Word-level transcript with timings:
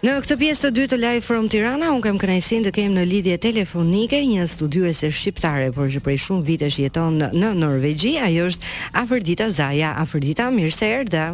Në 0.00 0.14
këtë 0.24 0.36
pjesë 0.40 0.62
të 0.64 0.68
dytë 0.76 0.86
të 0.88 0.96
Live 1.00 1.24
from 1.26 1.48
Tirana, 1.52 1.90
un 1.92 1.98
kem 2.00 2.16
kënaqësinë 2.16 2.64
të 2.64 2.70
kem 2.72 2.94
në 2.96 3.02
lidhje 3.10 3.34
telefonike 3.42 4.16
një 4.24 4.46
studiuese 4.48 5.10
shqiptare, 5.12 5.66
por 5.76 5.90
që 5.92 6.00
prej 6.06 6.14
shumë 6.24 6.46
vitesh 6.46 6.78
jeton 6.80 7.18
në 7.36 7.50
Norvegji, 7.58 8.14
ajo 8.24 8.46
është 8.48 8.70
Afërdita 8.96 9.50
Zaja. 9.52 9.90
Afërdita, 10.00 10.46
mirë 10.56 10.70
se 10.72 10.88
erdha. 11.02 11.26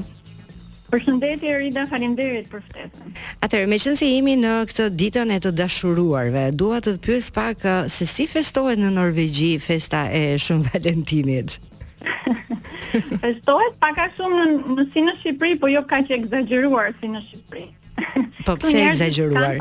Përshëndetje 0.90 1.52
Erida, 1.54 1.86
faleminderit 1.92 2.50
për 2.50 2.64
ftesën. 2.66 3.14
Atëherë, 3.46 3.70
meqense 3.70 4.10
imi 4.16 4.34
në 4.42 4.56
këtë 4.72 4.88
ditën 5.04 5.36
e 5.36 5.38
të 5.46 5.54
dashuruarve, 5.62 6.44
dua 6.58 6.82
të 6.82 6.96
të 6.98 7.04
pyes 7.06 7.30
pak 7.38 7.62
uh, 7.70 7.84
se 7.90 8.08
si 8.10 8.26
festohet 8.34 8.82
në 8.82 8.90
Norvegji 8.98 9.54
festa 9.62 10.08
e 10.14 10.24
Shën 10.42 10.66
Valentinit. 10.72 11.60
festohet 13.30 13.78
pak 13.86 14.02
a 14.08 14.10
shumë 14.18 14.42
në, 14.42 14.60
në 14.74 14.90
si 14.90 15.06
në 15.06 15.16
Shqipëri, 15.22 15.58
por 15.62 15.70
jo 15.70 15.86
kaq 15.86 16.10
e 16.10 16.18
egzageruar 16.18 16.90
si 16.98 17.14
në 17.14 17.28
Shqipëri. 17.30 17.68
Po 18.46 18.54
pse 18.60 18.78
egzageruar? 18.88 19.56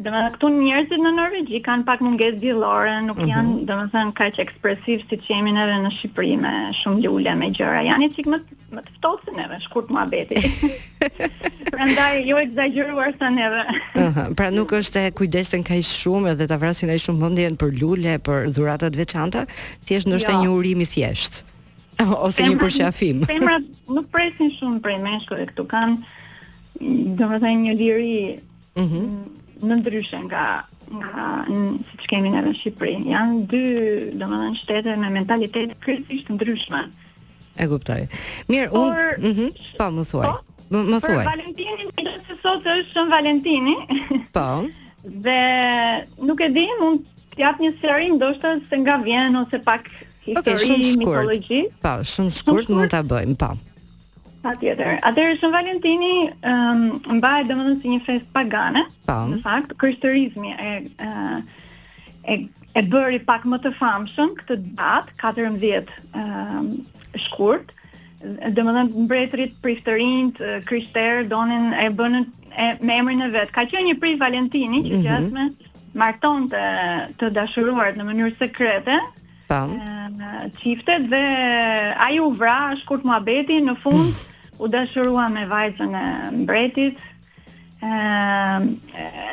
Domethënë 0.00 0.28
këtu 0.32 0.48
njerëzit 0.54 1.02
në 1.04 1.10
Norvegji 1.12 1.58
kanë 1.64 1.84
pak 1.84 2.00
mungesë 2.00 2.38
diellore, 2.40 2.92
nuk 3.04 3.18
mhm. 3.20 3.26
janë 3.28 3.48
mm 3.48 3.56
-hmm. 3.58 3.66
domethënë 3.68 4.12
kaq 4.20 4.38
ekspresiv 4.44 5.02
siç 5.10 5.26
jemi 5.28 5.52
neve 5.52 5.74
në 5.82 5.90
Shqipëri 5.92 6.36
me 6.40 6.52
shumë 6.78 7.02
lule 7.04 7.34
me 7.36 7.50
gjëra. 7.56 7.82
Janë 7.90 8.08
çik 8.16 8.26
më 8.32 8.38
më 8.70 8.80
të 8.86 8.92
ftohtë 8.96 9.32
neve, 9.36 9.56
shkurt 9.60 9.88
muhabeti. 9.90 10.36
Prandaj 11.74 12.22
jo 12.28 12.36
egzageruar 12.38 13.12
sa 13.18 13.28
neve. 13.30 13.60
Aha, 14.06 14.24
pra 14.38 14.50
nuk 14.50 14.70
është 14.72 14.96
e 15.06 15.10
kujdesen 15.10 15.62
kaq 15.66 15.82
shumë 15.82 16.28
edhe 16.32 16.46
ta 16.46 16.56
vrasin 16.56 16.90
ai 16.90 16.98
shumë 16.98 17.18
vendin 17.20 17.56
për 17.56 17.70
lule, 17.80 18.14
për 18.18 18.52
dhuratat 18.56 18.94
veçanta, 18.96 19.44
thjesht 19.84 20.06
jo. 20.08 20.14
nështë 20.14 20.30
e 20.32 20.36
një 20.44 20.50
urim 20.58 20.80
i 20.80 20.86
thjeshtë 20.86 21.42
ose 22.26 22.46
një 22.46 22.56
përshafim. 22.62 23.26
Femrat 23.26 23.66
nuk 23.96 24.06
presin 24.14 24.50
shumë 24.58 24.78
prej 24.80 24.98
meshkujve 25.04 25.46
këtu 25.52 25.64
kanë 25.66 25.98
do 26.80 27.26
të 27.28 27.38
thënë 27.44 27.60
një 27.64 27.74
liri 27.78 28.12
ëh 28.16 28.40
mhm. 28.82 28.86
mm 28.86 29.06
-hmm. 29.06 29.68
në 29.70 29.76
ndryshe 29.82 30.18
nga 30.24 30.44
nga 30.90 31.26
siç 31.90 32.06
kemi 32.10 32.30
ne 32.32 32.40
në 32.42 32.52
Shqipëri. 32.58 32.96
Janë 33.12 33.44
dy, 33.50 33.60
domethënë 34.18 34.56
shtete 34.58 34.96
me 34.98 35.08
mentalitet 35.14 35.76
krejtësisht 35.84 36.32
ndryshme. 36.34 36.80
E 37.56 37.66
kuptoj. 37.70 38.08
Mirë, 38.50 38.70
unë, 38.72 38.96
ëh, 38.96 39.22
mm 39.28 39.32
-hmm, 39.34 39.50
po 39.78 39.86
më 39.94 40.04
thuaj. 40.10 40.26
Po, 40.26 40.42
Më 40.70 40.98
thuaj. 41.02 41.24
Për 41.24 41.24
Valentinin, 41.28 41.86
i 41.98 42.02
do 42.08 42.12
se 42.26 42.34
sot 42.42 42.62
është 42.62 42.90
shumë 42.96 43.10
Valentini. 43.14 43.76
Po. 44.36 44.46
Dhe 45.02 45.40
nuk 46.26 46.38
e 46.40 46.48
di, 46.58 46.66
mund 46.80 47.06
të 47.36 47.40
jap 47.42 47.56
një 47.58 47.70
do 47.78 48.16
ndoshta 48.16 48.58
se 48.68 48.76
nga 48.82 48.96
vjen 49.04 49.36
ose 49.36 49.58
pak 49.62 49.86
histori, 50.24 50.56
okay, 50.56 50.94
mitologji. 50.98 51.60
Po, 51.82 51.88
shumë 51.88 52.02
shkurt, 52.04 52.06
shumë 52.10 52.30
shkurt 52.38 52.68
mund 52.74 52.90
ta 52.90 53.02
bëjmë, 53.02 53.34
po. 53.38 53.54
Pa 54.40 54.54
tjetër. 54.56 54.96
Atërë, 55.04 55.34
Shën 55.36 55.52
Valentini 55.52 56.12
um, 56.30 56.30
ehm, 56.50 57.18
mbaje 57.18 57.44
dhe 57.48 57.56
më 57.58 57.64
dhe 57.66 57.74
si 57.82 57.90
një 57.92 57.98
fest 58.06 58.28
pagane, 58.32 58.86
pa. 59.04 59.18
Po. 59.20 59.34
në 59.34 59.40
fakt, 59.44 59.74
kërshëtërizmi 59.82 60.54
e, 60.54 60.70
e, 62.32 62.36
e 62.80 62.84
bëri 62.88 63.18
pak 63.28 63.44
më 63.52 63.58
të 63.66 63.74
famshën 63.76 64.32
këtë 64.38 64.56
datë, 64.78 65.12
14 65.20 65.50
um, 65.50 65.92
ehm, 66.22 66.72
shkurt, 67.26 67.74
dhe 68.24 68.64
më 68.64 68.74
dhe 68.78 68.86
mbretërit, 69.02 69.60
prishtërinët, 69.64 70.40
kryshter, 70.68 71.26
donin 71.28 71.72
e 71.76 71.88
bënën 71.96 72.24
e 72.60 72.70
me 72.80 72.96
emrin 73.00 73.26
e 73.26 73.30
vet. 73.34 73.52
Ka 73.54 73.66
qenë 73.68 73.90
një 73.90 73.98
prit 74.00 74.18
Valentini 74.20 74.80
që 74.88 75.04
mm 75.04 75.28
-hmm. 75.28 75.70
marton 76.02 76.48
të, 76.52 76.64
të 77.18 77.30
dashuruar 77.36 77.92
në 77.96 78.04
mënyrë 78.08 78.36
sekrete. 78.40 78.96
në 78.96 79.46
po. 79.48 79.68
ehm, 79.68 80.48
Çiftet 80.62 81.10
dhe 81.12 81.24
ai 82.06 82.16
u 82.20 82.32
vra 82.32 82.58
shkurt 82.80 83.04
muhabeti 83.04 83.60
në 83.60 83.76
fund. 83.82 84.08
Mm 84.08 84.29
u 84.60 84.68
dashurua 84.72 85.26
me 85.34 85.44
vajzën 85.48 85.92
e 85.94 86.30
mbretit. 86.40 86.94
Ëh 87.80 87.88
ehm, 87.88 88.66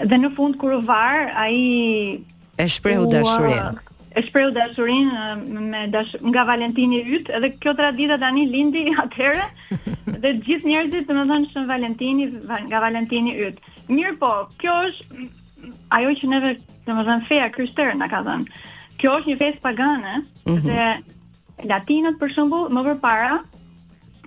dhe 0.08 0.20
në 0.22 0.30
fund 0.38 0.56
kur 0.60 0.78
u 0.78 0.82
var, 0.88 1.28
ai 1.36 2.20
e 2.64 2.68
shprehu 2.72 3.10
dashurinë. 3.12 3.84
E 4.18 4.24
shprehu 4.26 4.54
dashurinë 4.56 5.18
ehm, 5.24 5.58
me 5.74 5.82
dash 5.92 6.14
nga 6.30 6.46
Valentini 6.48 7.02
yt, 7.18 7.32
edhe 7.38 7.52
kjo 7.62 7.74
tradita 7.76 8.18
tani 8.24 8.46
lindi 8.52 8.86
atëherë 9.04 10.16
dhe 10.24 10.32
gjithë 10.48 10.72
njerëzit 10.72 11.12
domethënë 11.12 11.52
shën 11.52 11.68
Valentini 11.74 12.30
nga 12.72 12.82
Valentini 12.86 13.36
yt. 13.50 13.60
Mirë 13.92 14.16
po, 14.22 14.32
kjo 14.64 14.78
është 14.88 15.12
mm, 15.12 15.76
ajo 16.00 16.16
që 16.22 16.32
neve 16.32 16.54
domethënë 16.88 17.28
feja 17.28 17.52
kryshtere 17.56 18.00
na 18.00 18.08
ka 18.12 18.24
dhënë. 18.26 18.64
Kjo 18.98 19.20
është 19.20 19.34
një 19.34 19.40
fest 19.44 19.62
pagane 19.68 20.16
mm 20.24 20.56
-hmm. 20.58 20.66
dhe 20.70 21.68
latinët 21.72 22.16
për 22.22 22.32
shembull 22.34 22.72
më 22.76 22.82
përpara 22.88 23.36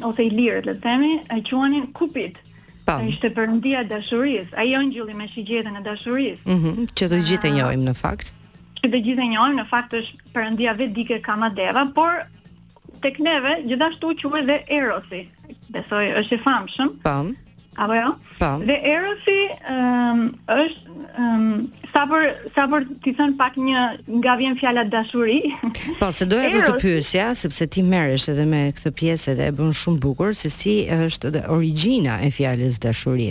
ose 0.02 0.22
i 0.24 0.30
lirët, 0.32 0.66
le 0.68 0.74
të 0.76 0.82
themi, 0.84 1.10
e 1.34 1.40
quanin 1.46 1.86
kupit. 1.96 2.38
Po. 2.86 2.96
Është 3.08 3.30
perëndia 3.36 3.82
e 3.84 3.88
dashurisë, 3.90 4.56
ai 4.60 4.72
angjëlli 4.78 5.16
me 5.18 5.26
shigjetën 5.30 5.76
e 5.78 5.82
dashurisë. 5.84 6.48
Mhm, 6.48 6.86
që 6.98 7.10
të 7.12 7.18
ah. 7.20 7.26
gjithë 7.30 7.50
e 7.50 7.52
njohim 7.58 7.84
në 7.90 7.94
fakt. 8.00 8.32
Që 8.80 8.90
të 8.94 9.02
gjithë 9.06 9.26
e 9.26 9.28
njohim 9.34 9.58
në 9.60 9.66
fakt 9.70 9.96
është 10.00 10.32
perëndia 10.34 10.76
vedike 10.78 11.20
Kamadeva, 11.26 11.84
por 11.98 12.22
tek 13.04 13.18
neve 13.22 13.58
gjithashtu 13.68 14.14
quhet 14.22 14.48
dhe 14.48 14.58
Erosi. 14.80 15.22
Besoj 15.74 16.06
është 16.22 16.40
i 16.40 16.42
famshëm. 16.46 16.96
Po. 17.04 17.16
Apo 17.76 17.94
jo? 17.94 18.14
Pa 18.38 18.58
po. 18.58 18.64
Dhe 18.66 18.76
Erosi 18.82 19.40
um, 19.70 20.20
është 20.50 20.94
um, 21.14 21.44
sa 21.94 22.02
për 22.10 22.24
sa 22.56 22.64
për 22.72 22.86
të 23.04 23.12
thënë 23.18 23.36
pak 23.38 23.58
një 23.62 23.84
nga 24.18 24.34
vjen 24.40 24.56
fjallat 24.58 24.90
dashuri. 24.90 25.38
Po, 26.00 26.08
se 26.12 26.26
doja 26.26 26.50
Eros... 26.50 26.66
të 26.66 26.80
pyes 26.82 27.12
sepse 27.40 27.68
ti 27.70 27.84
merresh 27.86 28.26
edhe 28.32 28.46
me 28.48 28.64
këtë 28.74 28.92
pjesë 28.98 29.34
edhe 29.36 29.50
e 29.52 29.58
bën 29.60 29.74
shumë 29.82 30.02
bukur 30.02 30.34
se 30.34 30.50
si 30.50 30.80
është 30.90 31.30
edhe 31.30 31.44
origjina 31.54 32.18
e 32.26 32.32
fjalës 32.34 32.80
dashuri. 32.82 33.30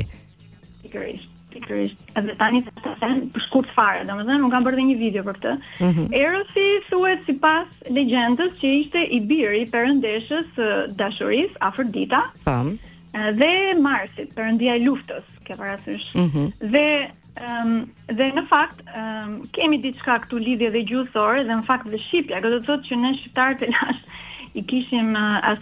Pikërisht, 0.88 1.27
pikërisht. 1.53 2.00
Edhe 2.17 2.38
tani 2.39 2.63
të 2.66 2.73
të 2.85 2.95
them 3.03 3.19
për 3.35 3.44
shkurt 3.44 3.73
fare, 3.75 4.06
domethënë 4.07 4.39
nuk 4.45 4.56
kam 4.56 4.63
bërë 4.66 4.88
një 4.88 5.00
video 5.03 5.27
për 5.27 5.41
këtë. 5.44 5.56
Mm 5.81 5.89
-hmm. 5.89 6.21
Erosi 6.23 6.69
thuhet 6.89 7.27
sipas 7.27 7.67
legjendës 8.00 8.56
që 8.63 8.75
ishte 8.81 9.03
i 9.03 9.19
biri 9.19 9.66
i 9.66 9.69
perëndeshës 9.75 10.47
së 10.56 10.69
dashurisë 11.03 11.59
Afrodita. 11.59 12.23
Pam. 12.47 12.77
Po 12.77 12.85
dhe 13.14 13.74
Marsit, 13.80 14.34
përëndia 14.36 14.75
i 14.78 14.84
luftës, 14.86 15.24
ke 15.46 15.56
parasysh. 15.56 16.14
Mm 16.14 16.31
-hmm. 16.34 16.53
Dhe 16.75 17.12
Um, 17.47 17.86
dhe 18.18 18.25
në 18.36 18.42
fakt 18.50 18.80
um, 19.00 19.47
kemi 19.56 19.78
diçka 19.80 20.18
këtu 20.20 20.38
lidhje 20.44 20.70
dhe 20.72 20.81
gjuhësore 20.84 21.44
dhe 21.48 21.53
në 21.56 21.64
fakt 21.64 21.88
dhe 21.88 21.98
shqipja, 22.02 22.40
këtë 22.44 22.58
të 22.58 22.64
thotë 22.68 22.84
që 22.88 22.96
në 23.00 23.12
Shqiptarët 23.18 23.62
e 23.64 23.69
lash 23.72 24.02
i 24.59 24.64
kishim 24.68 25.14
uh, 25.14 25.58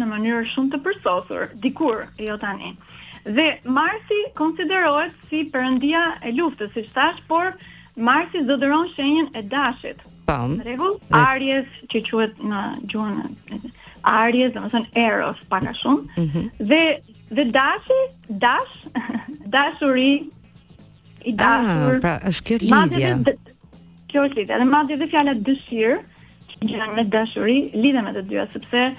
në 0.00 0.06
mënyrë 0.12 0.44
shumë 0.52 0.70
të 0.72 0.78
përsosur, 0.84 1.44
dikur, 1.62 2.04
jo 2.18 2.36
tani. 2.36 2.76
Dhe 3.24 3.48
Marsi 3.64 4.18
konsiderohet 4.34 5.14
si 5.30 5.48
përëndia 5.52 6.02
e 6.22 6.30
luftës, 6.32 6.70
siç 6.74 6.88
thash, 6.92 7.20
por 7.28 7.56
Marsi 7.96 8.38
zotëron 8.48 8.88
shenjen 8.94 9.28
e 9.34 9.42
dashit. 9.42 9.98
në 10.58 10.62
regull, 10.64 10.98
arjes 11.12 11.66
që 11.90 11.98
quet 12.10 12.34
në 12.50 12.60
gjuhën 12.90 13.16
Aries, 14.06 14.52
do 14.54 14.62
të 14.62 14.70
thonë 14.74 14.90
Eros 15.04 15.40
pak 15.50 15.66
a 15.70 15.74
shumë. 15.78 16.02
Mm 16.16 16.30
-hmm. 16.34 16.50
Dhe 16.58 17.00
dhe 17.36 17.44
dashi, 17.54 18.00
dash, 18.28 18.74
dashuri 19.54 20.26
i 21.24 21.32
dashur. 21.34 21.94
Ah, 21.94 22.00
pra, 22.00 22.18
është 22.28 22.42
kjo 22.48 22.56
lidhje. 22.60 23.18
Kjo 24.08 24.22
është 24.26 24.36
lidhje. 24.40 24.54
Dhe 24.58 24.64
madje 24.64 24.96
dhe 24.96 25.08
fjala 25.08 25.34
dëshir, 25.46 25.96
që 26.48 26.74
janë 26.78 26.94
me 26.94 27.04
dashuri, 27.08 27.70
lidhen 27.74 28.04
me 28.04 28.12
të 28.12 28.22
dyja 28.28 28.46
sepse 28.52 28.94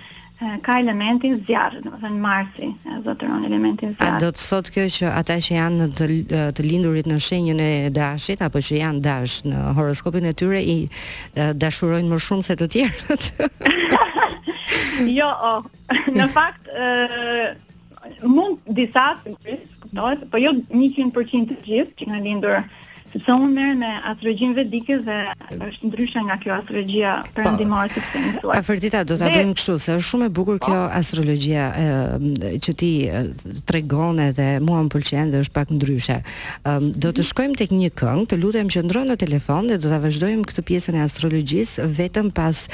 ka 0.62 0.80
elementin 0.80 1.44
zjarri, 1.48 1.78
do 1.84 1.90
të 1.90 2.00
thënë 2.04 2.20
Marsi, 2.20 2.68
zotëron 3.04 3.46
elementin 3.46 3.94
zjarri. 3.98 4.16
A 4.16 4.20
do 4.20 4.28
të 4.34 4.40
thotë 4.50 4.70
kjo 4.74 4.84
që 4.98 5.06
ata 5.20 5.36
që 5.40 5.54
janë 5.56 5.88
të, 5.98 6.06
të 6.58 6.62
lindurit 6.66 7.06
në 7.08 7.18
shenjën 7.28 7.60
e 7.62 7.90
dashit 7.90 8.42
apo 8.42 8.58
që 8.60 8.76
janë 8.82 9.00
dash 9.00 9.46
në 9.48 9.72
horoskopin 9.78 10.26
e 10.26 10.34
tyre 10.34 10.60
i 10.64 10.88
dashurojnë 11.56 12.10
më 12.12 12.18
shumë 12.20 12.44
se 12.44 12.54
të 12.60 12.68
tjerët? 12.74 13.24
jo, 15.14 15.28
o, 15.28 15.54
në 16.20 16.28
fakt, 16.34 16.70
e, 16.84 16.90
mund 18.28 18.64
disa 18.80 19.14
të 19.24 19.36
ngrisë, 19.36 20.32
po 20.32 20.42
jo 20.42 20.56
100% 20.70 21.60
të 21.60 21.60
gjithë 21.68 21.98
që 22.02 22.12
në 22.12 22.22
lindur 22.28 22.60
sepse 23.14 23.34
unë 23.38 23.50
merë 23.54 23.74
me 23.78 23.90
astrologjin 24.10 24.54
vedike 24.58 24.96
dhe 25.06 25.16
është 25.68 25.90
ndryshe 25.92 26.22
nga 26.28 26.38
kjo 26.42 26.54
astrologjia 26.56 27.12
për 27.36 27.48
endimarë 27.52 27.94
të 27.94 28.02
kësë 28.06 28.22
nësuar. 28.24 28.58
Afertita, 28.62 29.02
do 29.08 29.18
të 29.20 29.26
abëjmë 29.28 29.58
këshu, 29.60 29.76
se 29.84 29.96
është 30.00 30.08
shumë 30.08 30.30
e 30.30 30.32
bukur 30.40 30.58
kjo 30.64 30.74
po. 30.74 30.88
astrologjia 31.00 31.66
që 32.66 32.74
ti 32.82 32.90
tregone 33.70 34.28
dhe 34.38 34.48
mua 34.66 34.80
më 34.88 34.94
pëlqenë 34.96 35.34
dhe 35.36 35.44
është 35.46 35.56
pak 35.60 35.74
ndryshe. 35.78 36.18
do 37.04 37.10
të 37.12 37.22
mhm. 37.22 37.30
shkojmë 37.30 37.58
tek 37.62 37.76
një 37.78 37.92
këngë, 38.02 38.26
të 38.34 38.42
lutem 38.42 38.74
që 38.74 38.86
ndronë 38.88 39.12
në 39.14 39.18
telefon 39.26 39.70
dhe 39.70 39.78
do 39.84 39.94
të 39.94 40.02
vazhdojmë 40.08 40.50
këtë 40.50 40.66
pjesën 40.72 40.98
e 41.00 41.06
astrologjisë 41.06 41.88
vetëm 42.00 42.34
pas 42.40 42.66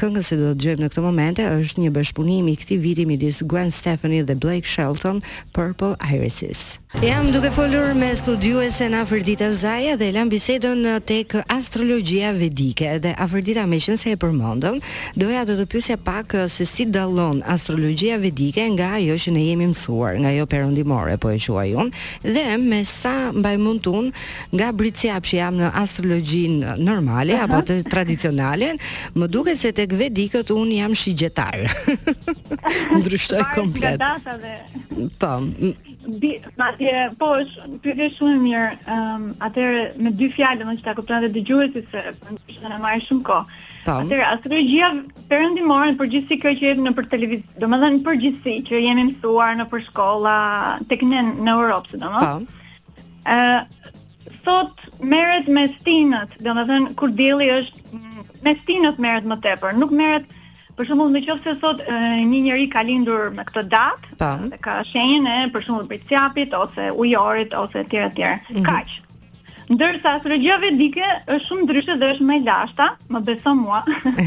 këngës 0.00 0.30
që 0.30 0.40
do 0.42 0.54
të 0.54 0.60
gjëjmë 0.62 0.84
në 0.86 0.92
këtë 0.94 1.06
momente, 1.08 1.42
është 1.60 1.82
një 1.84 1.94
bëshpunimi 1.98 2.54
i 2.54 2.60
këtij 2.62 2.78
viti 2.84 3.06
midis 3.06 3.42
Gwen 3.44 3.70
Stefani 3.74 4.22
dhe 4.22 4.34
Blake 4.38 4.66
Shelton, 4.66 5.22
Purple 5.52 5.96
Irises. 6.12 6.76
Jam 7.04 7.26
duke 7.30 7.50
folur 7.52 7.90
me 7.92 8.06
studiuese 8.16 8.86
në 8.88 9.02
afërdita 9.04 9.50
Zaja 9.52 9.98
dhe 10.00 10.06
lam 10.16 10.30
bisedën 10.32 10.86
tek 11.04 11.34
astrologjia 11.52 12.30
vedike 12.32 12.94
dhe 13.04 13.10
afërdita 13.20 13.66
me 13.68 13.76
qënë 13.84 14.00
se 14.00 14.14
e 14.16 14.16
përmondëm, 14.22 14.78
doja 15.20 15.42
të 15.44 15.58
të 15.58 15.66
pysja 15.74 15.98
pak 16.00 16.32
uh, 16.38 16.46
se 16.48 16.64
si 16.64 16.86
dalon 16.88 17.42
astrologjia 17.52 18.16
vedike 18.22 18.64
nga 18.78 18.94
jo 19.04 19.12
që 19.20 19.34
ne 19.36 19.42
jemi 19.44 19.68
mësuar, 19.74 20.16
nga 20.24 20.32
jo 20.38 20.46
perundimore, 20.48 21.18
po 21.20 21.28
e 21.28 21.36
qua 21.44 21.66
jun, 21.68 21.92
dhe 22.24 22.46
me 22.64 22.80
sa 22.88 23.28
mbaj 23.34 23.58
mund 23.60 23.84
tun 23.84 24.08
nga 24.56 24.70
britësia 24.72 25.20
që 25.20 25.42
jam 25.42 25.60
në 25.60 25.68
astrologjin 25.76 26.56
normale, 26.80 27.36
apo 27.44 27.60
të 27.74 27.82
tradicionalen, 27.92 28.80
më 29.12 29.28
duke 29.36 29.52
se 29.60 29.74
tek 29.76 29.92
vedikët 30.00 30.48
unë 30.56 30.80
jam 30.80 30.96
shigjetar. 30.96 31.60
Ndryshtoj 33.02 33.44
komplet. 33.52 34.00
dhe... 34.00 35.10
Po, 35.20 35.36
Bi, 36.06 36.36
po, 37.18 37.28
është 37.40 37.80
pyrkje 37.84 38.06
shumë 38.14 38.42
mirë, 38.44 38.66
um, 38.68 38.82
ehm, 38.96 39.24
atëre 39.46 39.80
me 40.06 40.12
dy 40.20 40.28
fjallë, 40.32 40.66
më 40.68 40.74
që 40.80 40.84
ta 40.86 40.94
kuptan 40.98 41.24
dhe 41.24 41.30
dy 41.34 41.42
si 41.46 41.82
se 41.92 42.02
është 42.12 42.70
në 42.70 42.78
marë 42.84 43.02
shumë 43.08 43.22
ko. 43.28 43.38
Atërë, 43.86 44.22
astrologjia 44.26 44.90
perëndimore 45.30 45.92
në 45.92 45.96
përgjithsi 46.00 46.38
kjo 46.42 46.52
që 46.58 46.64
jemi 46.68 46.86
në 46.88 46.92
për 46.98 47.06
televizion, 47.10 47.58
domethënë 47.58 47.96
më 47.96 48.00
në 48.00 48.04
përgjithsi 48.08 48.54
që 48.70 48.80
jemi 48.86 49.04
mësuar 49.10 49.58
në 49.60 49.66
për 49.72 49.82
shkolla, 49.88 50.36
tek 50.90 51.02
në 51.06 51.24
në 51.42 51.56
Europë, 51.58 51.90
si 51.90 51.98
do 51.98 52.08
më. 52.14 53.66
sot 54.46 54.78
meret 55.10 55.48
me 55.50 55.64
stinët, 55.80 56.36
domethënë 56.46 56.86
më 56.88 56.94
kur 56.98 57.10
dili 57.18 57.48
është, 57.50 57.78
mm, 57.92 58.22
me 58.44 58.52
stinët 58.62 58.98
meret 59.02 59.24
më 59.26 59.38
tepër, 59.42 59.74
nuk 59.74 59.90
meret 59.90 60.24
Për 60.76 60.86
shembull, 60.90 61.08
nëse 61.16 61.54
sot 61.60 61.78
një 61.88 62.40
njeri 62.44 62.66
ka 62.68 62.82
lindur 62.84 63.30
me 63.32 63.44
këtë 63.48 63.62
datë, 63.72 64.16
po. 64.20 64.30
ka 64.60 64.74
shenjën 64.84 65.24
e 65.32 65.36
për 65.54 65.64
shembull 65.64 65.88
prit 65.88 66.56
ose 66.58 66.90
ujorit 67.00 67.56
ose 67.62 67.80
etj 67.82 68.00
etj. 68.08 68.20
Mm 68.22 68.56
-hmm. 68.56 68.66
Kaq. 68.70 68.96
Ndërsa 69.72 70.10
astrologjia 70.16 70.56
vedike 70.62 71.06
është 71.26 71.44
shumë 71.46 71.62
ndryshe 71.64 71.94
dhe 72.00 72.10
është 72.12 72.26
më 72.28 72.34
e 72.36 72.40
lashta, 72.48 72.86
më 73.10 73.20
beso 73.28 73.54
mua. 73.54 73.80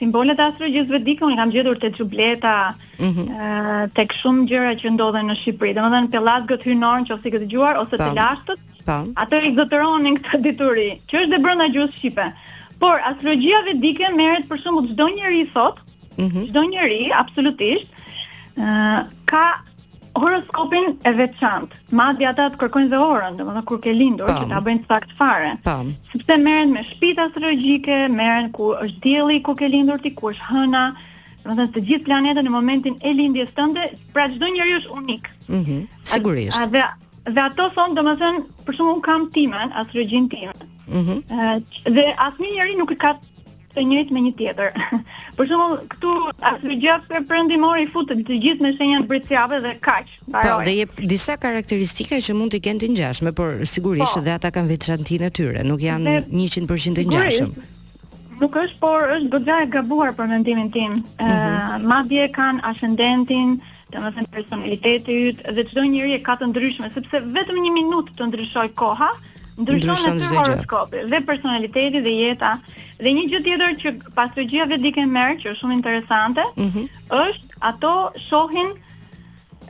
simbole 0.00 0.34
të 0.34 0.46
astrologjisë 0.50 0.94
vedike, 0.96 1.22
un 1.26 1.36
kam 1.38 1.52
gjetur 1.54 1.78
te 1.78 1.90
xubleta, 1.94 2.54
ëh, 2.98 3.04
mm 3.04 3.10
-hmm. 3.16 3.90
tek 3.94 4.10
shumë 4.20 4.46
gjëra 4.50 4.72
që 4.80 4.90
ndodhen 4.96 5.26
në 5.30 5.36
Shqipëri. 5.40 5.74
Domethënë 5.76 6.10
pellazgët 6.12 6.66
hyjnë 6.66 6.90
nëse 7.06 7.30
ke 7.30 7.42
dëgjuar 7.44 7.78
ose 7.82 7.94
të 8.00 8.10
lashtët. 8.18 8.64
Ato 9.22 9.36
i 9.38 9.52
zotëronin 9.54 10.18
këtë 10.18 10.42
dituri, 10.48 10.88
që 11.06 11.14
është 11.20 11.30
dhe 11.36 11.42
brenda 11.44 11.66
gjuhës 11.70 11.94
shqipe. 11.94 12.26
Por 12.82 12.96
astrologjia 13.10 13.62
vedike 13.70 14.06
merret 14.18 14.48
për 14.50 14.58
shembull 14.64 14.88
çdo 14.90 15.06
njerëj 15.14 15.44
sot, 15.54 15.76
mhm. 16.18 16.48
çdo 16.50 16.60
mm 16.60 16.64
-hmm. 16.64 16.70
njerëj 16.74 17.06
absolutisht, 17.22 17.88
ëh, 18.58 19.02
ka 19.30 19.46
horoskopin 20.18 20.86
e 21.04 21.12
veçantë. 21.18 21.76
Madje 21.96 22.26
ata 22.30 22.48
të 22.52 22.58
kërkojnë 22.60 22.90
dhe 22.92 23.00
orën, 23.04 23.36
domethënë 23.38 23.64
kur 23.68 23.80
ke 23.84 23.92
lindur, 23.94 24.30
që 24.30 24.48
ta 24.50 24.60
bëjnë 24.66 24.86
sakt 24.90 25.12
fare. 25.18 25.52
Sepse 26.12 26.36
merren 26.42 26.72
me 26.74 26.82
shpita 26.86 27.28
astrologjike, 27.28 28.00
merren 28.14 28.50
ku 28.56 28.72
është 28.80 29.02
dielli 29.04 29.38
ku 29.46 29.54
ke 29.58 29.68
lindur 29.72 30.02
ti, 30.02 30.12
ku 30.18 30.32
është 30.32 30.48
hëna, 30.50 30.84
domethënë 31.44 31.74
të 31.76 31.84
gjithë 31.90 32.08
planetët 32.08 32.46
në 32.48 32.54
momentin 32.54 32.98
e 33.06 33.14
lindjes 33.20 33.54
tënde, 33.58 33.90
pra 34.14 34.26
çdo 34.34 34.50
njeri 34.54 34.78
është 34.80 34.98
unik. 34.98 35.30
Mhm. 35.48 35.60
Mm 35.60 35.86
Sigurisht. 36.14 36.58
A, 36.58 36.66
dhe, 36.66 36.82
dhe 37.36 37.42
ato 37.46 37.68
thon 37.76 37.92
domethënë 37.98 38.42
për 38.66 38.74
shkakun 38.78 39.02
kam 39.06 39.28
timen, 39.34 39.70
astrologjin 39.78 40.28
tim. 40.32 40.50
Mhm. 40.88 41.22
Mm 41.22 41.60
dhe 41.96 42.04
asnjë 42.26 42.54
njeri 42.56 42.74
nuk 42.78 42.90
e 42.90 42.98
ka 42.98 43.14
të 43.74 43.82
njëjt 43.90 44.10
me 44.14 44.20
një 44.26 44.32
tjetër. 44.38 44.72
për 45.38 45.48
shembull, 45.50 45.76
këtu 45.94 46.14
asnjë 46.50 46.78
gjë 46.82 46.96
se 47.08 47.20
perëndimori 47.30 47.86
futet 47.92 48.22
të 48.26 48.38
gjithë 48.44 48.66
me 48.66 48.72
shenjat 48.76 49.08
britsjave 49.10 49.60
dhe 49.64 49.74
kaq. 49.84 50.10
Po, 50.34 50.58
dhe 50.66 50.74
jep 50.80 50.98
disa 51.12 51.36
karakteristika 51.40 52.18
që 52.20 52.34
mund 52.38 52.56
të 52.56 52.62
kenë 52.66 52.84
të 52.84 52.92
ngjashme, 52.94 53.34
por 53.38 53.60
sigurisht 53.72 54.16
po, 54.16 54.24
edhe 54.24 54.34
ata 54.38 54.50
kanë 54.54 54.72
veçantinë 54.74 55.30
e 55.30 55.34
tyre, 55.38 55.66
nuk 55.70 55.84
janë 55.86 56.18
dhe, 56.26 56.32
100% 56.34 56.98
të 56.98 57.06
ngjashëm. 57.10 57.52
Nuk 58.40 58.54
është, 58.56 58.78
por 58.80 59.10
është 59.14 59.28
goxha 59.34 59.56
e 59.62 59.68
gabuar 59.68 60.14
për 60.16 60.30
mendimin 60.32 60.70
tim. 60.72 60.92
Mm 60.92 61.02
-hmm. 61.16 61.82
madje 61.90 62.28
kanë 62.38 62.60
ascendentin, 62.70 63.58
të 63.92 63.96
më 64.02 64.08
thënë 64.16 64.30
personaliteti 64.36 65.16
ytë, 65.28 65.54
dhe 65.56 65.64
qdo 65.68 65.82
njëri 65.90 66.12
e 66.14 66.20
ka 66.28 66.34
të 66.40 66.46
ndryshme, 66.50 66.90
sepse 66.94 67.16
vetëm 67.36 67.58
një 67.64 67.72
minutë 67.80 68.10
të 68.18 68.26
ndryshoj 68.28 68.68
koha, 68.80 69.10
ndryshon 69.58 70.16
edhe 70.16 70.24
horoskopi 70.36 70.98
dhe 71.10 71.20
personaliteti 71.26 72.00
dhe 72.04 72.12
jeta. 72.20 72.52
Dhe 73.02 73.12
një 73.18 73.24
gjë 73.32 73.40
tjetër 73.46 73.74
që 73.82 73.92
astrologjia 74.24 74.66
vedike 74.70 75.06
merr 75.14 75.38
që 75.42 75.52
është 75.54 75.60
shumë 75.62 75.76
interesante, 75.78 76.44
mm 76.56 76.68
-hmm. 76.68 76.86
është 77.08 77.58
ato 77.70 77.92
shohin 78.28 78.70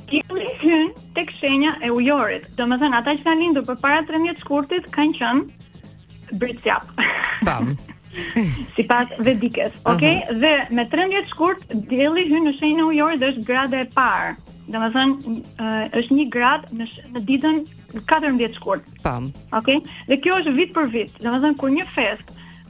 Kipri 0.07 0.93
tek 1.15 1.31
shenja 1.41 1.77
e 1.83 1.91
ujorit. 1.93 2.47
Domethën 2.59 2.95
ata 2.95 3.15
që 3.19 3.25
kanë 3.27 3.43
lindur 3.43 3.65
përpara 3.67 4.05
13 4.09 4.39
shkurtit 4.43 4.87
kanë 4.95 5.19
qenë 5.19 6.39
britsjap. 6.41 6.87
Bam. 7.47 7.73
Sipas 8.79 9.11
vedikës, 9.19 9.75
okay? 9.93 10.23
Uh 10.23 10.29
-huh. 10.29 10.39
Dhe 10.43 10.55
me 10.77 10.85
13 10.93 11.27
shkurt 11.27 11.65
dielli 11.91 12.25
hyn 12.31 12.47
në 12.47 12.53
shenjën 12.59 12.83
e 12.83 12.87
ujorit 12.93 13.21
dhe 13.21 13.33
është 13.33 13.47
grada 13.49 13.81
e 13.81 13.89
parë. 13.97 14.31
Domethën 14.67 15.13
është 16.01 16.15
një 16.19 16.29
grad 16.37 16.63
në 16.79 16.87
në 17.13 17.21
ditën 17.29 17.57
14 18.07 18.55
shkurt. 18.57 18.83
Bam. 19.03 19.33
Okay? 19.53 19.79
Dhe 20.09 20.21
kjo 20.23 20.35
është 20.39 20.55
vit 20.61 20.71
për 20.75 20.87
vit. 20.95 21.11
Domethën 21.23 21.57
kur 21.59 21.69
një 21.71 21.87
fest 21.99 22.29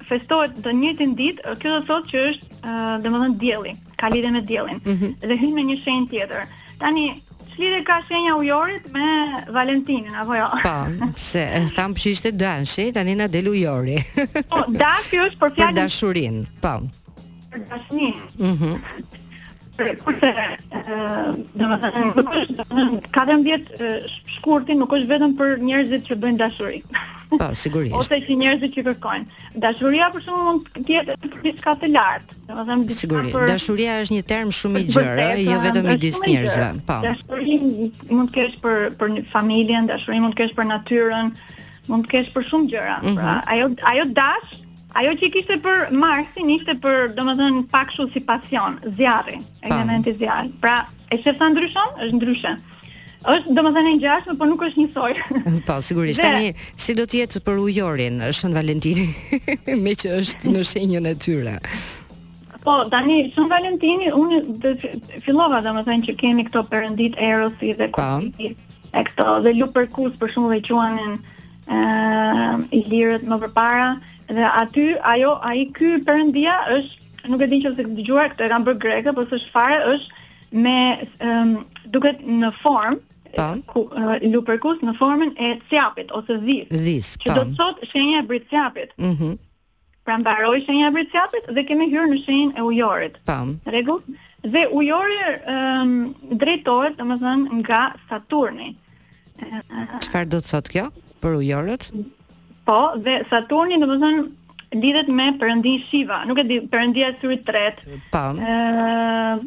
Festohet 0.08 0.52
të 0.64 0.70
njëjtën 0.70 1.14
ditë, 1.18 1.42
kjo 1.58 1.68
do 1.74 1.80
thotë 1.88 2.08
që 2.12 2.18
është, 2.30 2.44
domethënë 3.02 3.38
dielli, 3.42 3.72
ka 3.98 4.08
lidhje 4.08 4.30
me 4.30 4.40
diellin. 4.40 4.78
Mm 4.84 4.94
-hmm. 4.94 5.10
Dhe 5.28 5.34
hyn 5.42 5.54
në 5.58 5.62
një 5.66 5.76
shenjë 5.82 6.06
tjetër. 6.10 6.42
Tani 6.78 7.04
lidhje 7.58 7.82
ka 7.84 8.02
shenja 8.04 8.34
ujorit 8.36 8.84
me 8.92 9.06
Valentinin 9.52 10.12
apo 10.14 10.34
jo? 10.36 10.46
Po, 10.62 11.06
se 11.16 11.40
e 11.40 11.64
tham 11.72 11.94
që 11.96 12.12
ishte 12.12 12.30
dashi, 12.32 12.90
tani 12.92 13.14
na 13.16 13.26
del 13.26 13.48
ujori. 13.48 13.96
po, 14.50 14.64
dashi 14.72 15.18
është 15.24 15.38
për 15.40 15.52
fjalën 15.56 15.80
dashurinë. 15.80 16.40
Po. 16.62 16.74
Për 17.52 17.60
dashninë. 17.64 18.24
Mhm. 18.40 18.72
Mm 18.72 19.14
Kurse, 19.76 20.30
ë, 20.72 21.36
domethënë, 21.52 22.16
ka 23.12 23.24
dhe 23.28 23.34
mbjet 23.36 23.64
nuk 24.80 24.90
është 24.96 25.08
vetëm 25.12 25.34
për 25.36 25.58
njerëzit 25.68 26.02
që 26.08 26.14
bëjnë 26.22 26.40
dashuri. 26.40 26.78
Po, 27.26 27.38
sigurisht. 27.58 27.94
Ose 27.98 28.18
që 28.22 28.34
njerëzit 28.38 28.74
që 28.76 28.82
kërkojnë. 28.86 29.36
Dashuria 29.62 30.08
për 30.14 30.22
shumë 30.26 30.42
mund 30.46 30.68
të 30.86 30.92
jetë 30.94 31.16
diçka 31.46 31.72
të 31.82 31.88
lartë. 31.94 32.36
Domethënë 32.50 32.86
diçka 32.86 33.00
Sigurisht. 33.02 33.38
Dashuria 33.50 33.96
është 34.04 34.14
një 34.16 34.24
term 34.30 34.52
shumë 34.58 34.82
i 34.82 34.86
gjerë, 34.94 35.24
jo 35.42 35.56
vetëm 35.64 35.88
midis 35.90 36.20
njerëzve. 36.22 36.68
Po. 36.86 37.00
mund 38.12 38.30
të 38.30 38.34
kesh 38.38 38.60
për 38.62 38.94
për 39.00 39.16
familjen, 39.32 39.88
dashuri 39.90 40.20
mund 40.22 40.36
të 40.36 40.42
kesh 40.44 40.54
për 40.60 40.68
natyrën, 40.70 41.32
mund 41.90 42.06
të 42.06 42.14
kesh 42.14 42.30
për 42.36 42.46
shumë 42.52 42.70
gjëra. 42.74 42.94
Mm 43.02 43.06
-hmm. 43.08 43.18
Pra, 43.18 43.32
mhm. 43.32 43.42
ajo 43.52 43.66
ajo 43.92 44.06
dash 44.22 44.62
Ajo 44.96 45.10
që 45.20 45.28
kishte 45.32 45.56
për 45.64 45.90
Marsin 46.02 46.48
ishte 46.50 46.74
për, 46.80 46.94
domethënë, 47.18 47.66
pak 47.72 47.90
shumë 47.92 48.12
si 48.12 48.20
pasion, 48.20 48.72
zjarri, 48.96 49.38
elementi 49.62 50.12
zjarri. 50.14 50.48
Pra, 50.60 50.76
e 51.12 51.18
shef 51.22 51.40
ndryshon? 51.52 51.90
Është 52.04 52.16
ndryshe 52.16 52.52
është 53.24 53.54
dhe 53.56 53.62
më 53.66 53.70
dhe 53.76 53.82
një 53.86 53.92
gjashme, 54.00 54.46
nuk 54.48 54.62
është 54.62 54.80
një 54.80 54.88
soj. 54.92 55.14
Po, 55.66 55.76
sigurisht, 55.82 56.20
tani, 56.20 56.50
si 56.76 56.94
do 56.94 57.06
t'jetë 57.08 57.40
për 57.46 57.60
ujorin, 57.64 58.20
është 58.28 58.48
në 58.50 58.56
Valentini, 58.58 59.06
me 59.86 59.94
që 59.98 60.12
është 60.20 60.52
në 60.52 60.64
shenjën 60.70 61.08
e 61.10 61.14
tyra. 61.24 61.54
Po, 62.66 62.80
tani, 62.92 63.20
është 63.30 63.44
në 63.44 63.50
Valentini, 63.52 64.10
unë 64.14 64.40
dhe 64.62 64.74
fillova 65.26 65.62
dhe 65.64 65.72
më 65.78 65.84
thënë 65.88 66.08
që 66.10 66.16
kemi 66.22 66.44
këto 66.50 66.64
përëndit 66.72 67.16
erosi 67.30 67.72
dhe 67.78 67.88
po. 67.88 68.02
kërëndit 68.02 68.92
e 68.96 69.06
këto 69.08 69.36
dhe 69.46 69.54
lupë 69.62 69.74
për 69.78 69.88
kus, 69.96 70.18
për 70.20 70.34
shumë 70.36 70.52
dhe 70.54 70.60
quanin 70.68 71.16
e, 71.16 71.16
ehm, 71.74 72.66
i 72.74 72.84
lirët 72.90 73.24
më 73.28 73.40
përpara, 73.46 73.88
dhe 74.28 74.52
aty, 74.62 74.86
ajo, 75.14 75.36
a 75.46 75.54
i 75.62 75.66
ky 75.76 75.96
përëndia 76.06 76.60
është, 76.76 77.02
nuk 77.30 77.42
e 77.42 77.50
din 77.50 77.64
që 77.64 77.74
se 77.80 77.86
këtë 77.88 78.20
këtë 78.36 78.46
e 78.46 78.52
kam 78.52 78.64
bërë 78.66 78.82
greke, 78.86 79.14
po 79.18 79.24
së 79.30 79.40
shfare, 79.44 79.80
është, 79.96 80.24
me 80.64 80.76
ehm, 81.26 81.56
duket 81.92 82.20
në 82.26 82.50
formë 82.60 83.00
po. 83.36 83.48
ku 83.68 83.82
uh, 83.92 84.14
në 84.86 84.94
formën 84.98 85.34
e 85.38 85.52
cjapit 85.70 86.12
ose 86.12 86.38
zis 86.44 86.70
Dhis. 86.70 87.08
Që 87.20 87.34
do 87.36 87.44
po. 87.44 87.50
të 87.50 87.58
thotë 87.60 87.88
shenja 87.90 88.22
e 88.24 88.30
britcjapit. 88.30 88.96
Mhm. 89.00 89.30
Mm 89.30 89.36
pra 90.06 90.20
mbaroi 90.22 90.60
shenja 90.62 90.86
e 90.86 90.92
britcjapit 90.94 91.48
dhe 91.50 91.62
kemi 91.66 91.88
hyrë 91.90 92.06
në 92.12 92.18
shenjën 92.22 92.50
e 92.60 92.62
ujorit. 92.62 93.16
Pam. 93.26 93.56
Po. 93.64 93.72
Rregull? 93.74 94.04
Dhe 94.52 94.60
ujori 94.70 95.16
ëm 95.18 95.32
ehm, 95.50 95.94
drejtohet, 96.38 96.94
domethënë, 97.00 97.58
nga 97.58 97.80
Saturni. 98.06 98.68
Çfarë 100.06 100.30
do 100.30 100.38
të 100.44 100.52
thotë 100.52 100.74
kjo 100.76 100.84
për 101.26 101.34
ujorët? 101.40 101.88
Po, 102.70 102.78
dhe 103.02 103.16
Saturni 103.32 103.80
domethënë 103.82 104.78
lidhet 104.78 105.10
me 105.10 105.26
Perëndin 105.42 105.82
Shiva, 105.90 106.22
nuk 106.30 106.38
e 106.38 106.46
di 106.52 106.60
Perëndia 106.62 107.10
e 107.10 107.18
Syrit 107.18 107.42
të 107.50 107.66
Pam. 108.14 108.38
Ehm, 108.38 109.42
ëm 109.42 109.44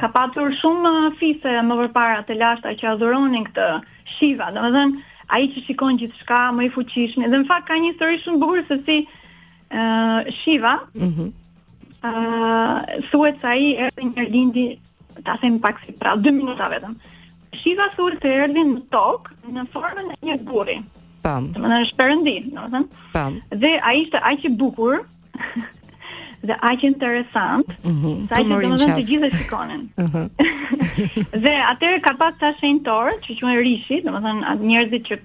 ka 0.00 0.08
patur 0.08 0.52
shumë 0.56 0.90
uh, 0.98 1.10
fise 1.20 1.52
më 1.68 1.74
përpara 1.82 2.20
të 2.28 2.36
lashta 2.40 2.72
që 2.80 2.88
adhuronin 2.94 3.44
këtë 3.50 3.64
Shiva. 4.12 4.48
Domethënë, 4.54 5.02
ai 5.36 5.46
që 5.52 5.64
shikon 5.66 5.98
gjithçka 6.00 6.38
më 6.56 6.66
i 6.66 6.70
fuqishme, 6.74 7.28
Dhe 7.28 7.40
në 7.42 7.48
fakt 7.50 7.68
ka 7.68 7.76
një 7.80 7.90
histori 7.92 8.20
shumë 8.24 8.40
bukur 8.44 8.62
se 8.70 8.78
si 8.86 8.98
uh, 9.04 10.24
Shiva, 10.40 10.74
ëh, 10.84 11.04
mm 11.04 11.10
-hmm. 11.12 11.28
uh, 12.08 12.76
thuhet 13.10 13.40
se 13.40 13.46
ai 13.52 13.68
erdhi 13.88 14.08
një 14.14 14.26
lindi, 14.36 14.64
ta 15.24 15.36
them 15.42 15.58
pak 15.60 15.82
si 15.84 15.92
pra, 15.92 16.16
2 16.16 16.32
minuta 16.38 16.70
vetëm. 16.72 16.96
Shiva 17.60 17.90
thuhet 17.96 18.24
se 18.24 18.34
erdhi 18.48 18.64
në 18.72 18.80
tokë 18.96 19.52
në 19.58 19.66
formën 19.76 20.08
e 20.08 20.16
një 20.28 20.38
burri. 20.48 20.80
të 21.22 21.54
më 21.62 21.76
është 21.84 21.98
perëndim, 22.00 22.44
domethënë. 22.54 22.88
Tam. 23.12 23.38
Dhe 23.62 23.72
ai 23.86 24.00
ishte 24.02 24.18
aq 24.30 24.40
i 24.48 24.56
bukur 24.58 25.02
dhe 26.48 26.52
aq 26.70 26.84
interesant, 26.88 27.66
mhm. 27.86 28.26
sa 28.30 28.40
që 28.42 28.54
do 28.54 28.60
të 28.62 28.70
thonë 28.82 28.98
të 29.00 29.04
gjithë 29.10 29.30
shikonin. 29.38 29.82
Mhm. 30.04 30.30
dhe 31.42 31.52
atëherë 31.70 32.00
ka 32.04 32.12
pas 32.20 32.34
ta 32.40 32.50
shenjtor, 32.60 33.14
që 33.24 33.36
quhen 33.38 33.58
rishi, 33.66 34.00
do 34.04 34.12
të 34.16 34.34
njerëzit 34.60 35.06
që 35.10 35.18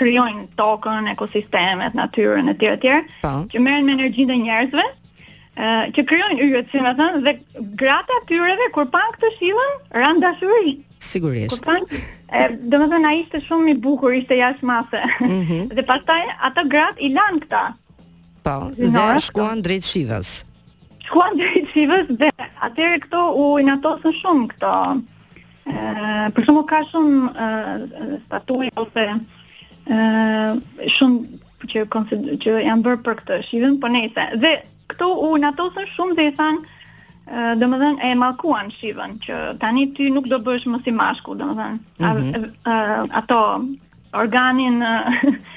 krijojnë 0.00 0.44
tokën, 0.58 1.08
ekosistemet, 1.12 1.94
natyrën 1.98 2.50
etj 2.50 2.70
etj, 2.72 2.94
po. 3.22 3.34
që 3.52 3.62
merren 3.66 3.86
me 3.86 3.94
energjinë 4.00 4.34
e 4.34 4.40
njerëzve, 4.48 4.86
ë 5.66 5.74
që 5.94 6.06
krijojnë 6.10 6.48
yjet, 6.48 6.72
si 6.72 6.82
më 6.86 6.94
thon, 6.98 7.20
dhe 7.26 7.36
gratë 7.82 8.18
atyreve 8.22 8.70
kur 8.74 8.88
pan 8.90 9.14
këtë 9.14 9.30
shillën, 9.36 9.76
ran 10.00 10.18
dashuri. 10.24 10.74
Sigurisht. 11.04 11.54
Kur 11.54 11.62
pan, 11.68 11.86
ë 12.34 12.48
domethënë 12.72 13.10
ai 13.12 13.20
ishte 13.22 13.42
shumë 13.46 13.76
i 13.76 13.76
bukur, 13.86 14.16
ishte 14.18 14.40
jashtëmase. 14.40 15.04
Mm 15.20 15.40
-hmm. 15.44 15.64
Dhe 15.78 15.86
pastaj 15.92 16.22
ata 16.48 16.64
grat 16.74 16.94
i 16.98 17.12
lan 17.14 17.38
këta, 17.44 17.66
Po, 18.44 18.70
dhe 18.76 19.00
a 19.00 19.16
shkuan 19.20 19.62
drejt 19.64 19.86
Shivës. 19.88 20.42
Shkuan 21.08 21.36
drejt 21.40 21.70
Shivës 21.72 22.10
dhe 22.20 22.28
atëherë 22.66 22.98
këto 23.06 23.22
u 23.40 23.46
inatosën 23.62 24.14
shumë 24.20 24.48
këto. 24.52 24.72
Ë, 25.64 25.78
për 26.36 26.44
shkak 26.48 26.66
ka 26.74 26.82
shumë 26.90 27.48
statuj 28.26 28.68
ose 28.82 29.06
ë 29.88 30.90
shumë 30.92 31.18
që 31.72 31.86
që 32.44 32.56
janë 32.66 32.84
bërë 32.84 33.00
për 33.06 33.18
këtë 33.22 33.40
Shivën, 33.48 33.78
po 33.80 33.88
nejse. 33.96 34.26
Dhe 34.44 34.52
këto 34.92 35.08
u 35.24 35.32
inatosën 35.40 35.88
shumë 35.94 36.18
dhe 36.20 36.28
i 36.28 36.34
thanë 36.36 38.02
e 38.10 38.12
mallkuan 38.20 38.68
Shivën 38.76 39.16
që 39.24 39.40
tani 39.64 39.86
ti 39.96 40.10
nuk 40.12 40.28
do 40.28 40.36
bësh 40.44 40.68
më 40.68 40.82
si 40.84 40.92
mashkull, 40.92 41.40
domethën. 41.40 41.80
Mm 41.96 42.28
-hmm. 42.28 43.08
Ato 43.22 43.40
organin 44.14 44.78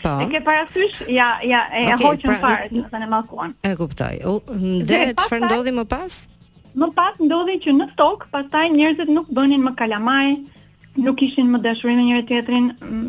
po. 0.02 0.18
e 0.26 0.26
ke 0.28 0.42
parasysh? 0.42 1.06
Ja, 1.08 1.38
ja, 1.46 1.70
e 1.72 1.94
okay, 1.94 2.18
hoqën 2.18 2.30
pra, 2.34 2.42
fare, 2.42 2.66
do 2.74 2.82
të 2.82 2.90
thënë 2.90 3.54
E 3.62 3.74
kuptoj. 3.80 4.14
U 4.26 4.42
dhe 4.90 5.00
çfarë 5.22 5.46
ndodhi 5.46 5.72
më 5.78 5.86
pas? 5.94 6.18
Më 6.78 6.88
pas 6.98 7.22
ndodhi 7.24 7.56
që 7.64 7.78
në 7.78 7.88
tok, 8.02 8.28
pastaj 8.34 8.66
njerëzit 8.74 9.10
nuk 9.14 9.30
bënin 9.38 9.62
më 9.66 9.76
kalamaj, 9.80 10.34
nuk 10.98 11.18
kishin 11.22 11.50
më 11.54 11.62
dashurinë 11.66 12.02
me 12.04 12.10
njëri 12.12 12.26
tjetrin, 12.34 12.68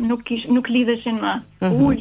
nuk 0.09 0.23
kish 0.29 0.45
nuk 0.53 0.69
lidheshin 0.73 1.17
më. 1.21 1.33
Uh 1.61 1.67
mhm. 1.67 1.75
-huh. 1.75 1.85
Ul, 1.89 1.99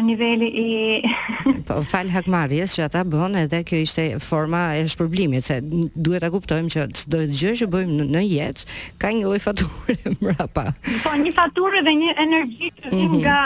niveli 0.00 0.46
i 0.46 1.02
po 1.68 1.80
fal 1.84 2.08
hakmarrjes 2.14 2.76
që 2.78 2.84
ata 2.88 3.02
bën 3.08 3.34
edhe 3.42 3.60
kjo 3.66 3.82
ishte 3.84 4.04
forma 4.22 4.60
e 4.78 4.86
shpërblimit 4.88 5.44
se 5.48 5.58
duhet 5.62 6.22
ta 6.24 6.30
kuptojmë 6.32 6.72
që 6.72 6.86
çdo 7.02 7.20
gjë 7.28 7.52
që 7.60 7.68
bëjmë 7.72 8.06
në, 8.14 8.22
jetë 8.26 8.78
ka 9.02 9.10
një 9.12 9.26
lloj 9.26 9.40
fature 9.44 9.96
mbrapa. 10.16 10.64
Po 11.04 11.12
një 11.20 11.34
faturë 11.36 11.82
dhe 11.86 11.96
një 11.98 12.14
energji 12.24 12.70
që 12.78 12.92
vjen 12.94 13.04
mm 13.04 13.12
-hmm. 13.12 13.20
nga 13.20 13.38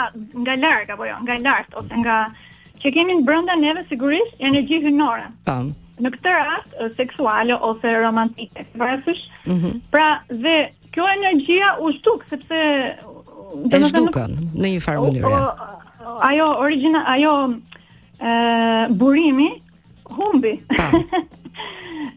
nga 0.45 0.55
larg 0.63 0.89
apo 0.89 1.05
jo, 1.05 1.17
nga 1.25 1.35
lart 1.47 1.69
ose 1.79 1.95
nga 2.03 2.17
që 2.81 2.93
kemi 2.93 3.17
në 3.19 3.25
brenda 3.25 3.55
neve 3.55 3.81
sigurisht 3.89 4.33
energji 4.39 4.77
hynore. 4.85 5.27
Po. 5.43 5.57
Në 6.03 6.09
këtë 6.13 6.31
rast 6.49 6.71
seksuale 6.97 7.53
ose 7.61 7.93
romantike, 8.01 8.65
varesh. 8.79 9.23
Mm 9.45 9.57
-hmm. 9.59 9.73
Pra 9.91 10.19
dhe 10.43 10.57
kjo 10.93 11.03
energjia 11.19 11.75
u 11.81 11.91
shtuk 11.91 12.25
sepse 12.29 12.57
Dhe 13.71 13.77
e 13.77 13.81
shtukën, 13.89 14.31
në 14.61 14.67
një 14.75 14.79
farë 14.85 14.99
mënyrë. 15.03 15.21
Po, 15.23 15.79
ajo 16.21 16.47
origjina, 16.61 17.03
ajo 17.07 17.33
ë 18.21 18.93
burimi 18.97 19.49
humbi. 20.17 20.55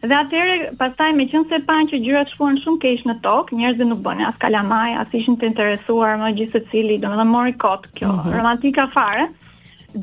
Dhe 0.01 0.15
atëherë, 0.15 0.71
pastaj 0.79 1.11
meqense 1.17 1.57
panë 1.67 1.91
që 1.91 1.99
gjërat 2.05 2.31
shkuan 2.33 2.57
shumë 2.61 2.79
keq 2.83 3.03
në 3.09 3.15
tok, 3.25 3.51
njerëzit 3.57 3.87
nuk 3.89 4.01
bënë 4.05 4.25
as 4.29 4.37
kalamaj, 4.41 4.91
as 5.03 5.13
ishin 5.17 5.37
të 5.41 5.49
interesuar 5.51 6.15
më 6.21 6.31
gjithë 6.39 6.61
secili, 6.67 6.97
domethënë 7.01 7.29
mori 7.31 7.53
kot 7.61 7.87
kjo 7.97 8.09
uh 8.09 8.15
mhm. 8.15 8.25
-huh. 8.27 8.37
romantika 8.37 8.87
fare. 8.95 9.27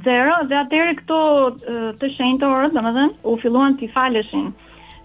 Zero, 0.05 0.35
dhe 0.50 0.57
atëherë 0.62 0.95
këto 1.00 1.21
të 1.99 2.11
shenjtë 2.17 2.47
orë, 2.55 2.71
domethënë 2.76 3.14
u 3.31 3.37
filluan 3.43 3.76
të 3.81 3.90
faleshin, 3.95 4.52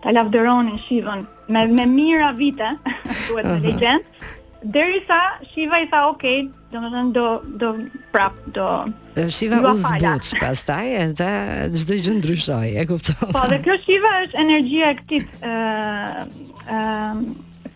ta 0.03 0.11
lavdëronin 0.11 0.79
Shivën 0.87 1.21
me 1.49 1.67
me 1.67 1.85
mira 1.85 2.31
vite, 2.37 2.69
duhet 3.29 3.45
të 3.45 3.57
mhm. 3.57 3.65
legjend, 3.65 4.03
derisa 4.63 5.07
sa 5.07 5.19
Shiva 5.53 5.77
i 5.83 5.87
tha, 5.91 5.99
ok, 6.09 6.23
do 6.71 6.81
më 6.81 6.89
thënë 6.93 7.11
do, 7.15 7.25
do 7.61 7.71
prap, 8.13 8.37
do... 8.55 8.67
Shiva 9.29 9.59
u 9.59 9.75
zbuq, 9.75 10.31
pas 10.39 10.61
taj, 10.67 10.93
e 10.95 11.03
të 11.19 11.29
gjithë 11.75 11.97
gjithë 11.99 12.15
ndryshoj, 12.21 12.69
e 12.79 12.85
kuptova. 12.87 13.29
Po, 13.35 13.43
dhe 13.51 13.59
kjo 13.65 13.75
Shiva 13.83 14.13
është 14.23 14.39
energjia 14.45 14.93
e 14.93 14.97
këtit, 15.01 15.37
uh, 15.51 16.25
uh, 16.71 17.21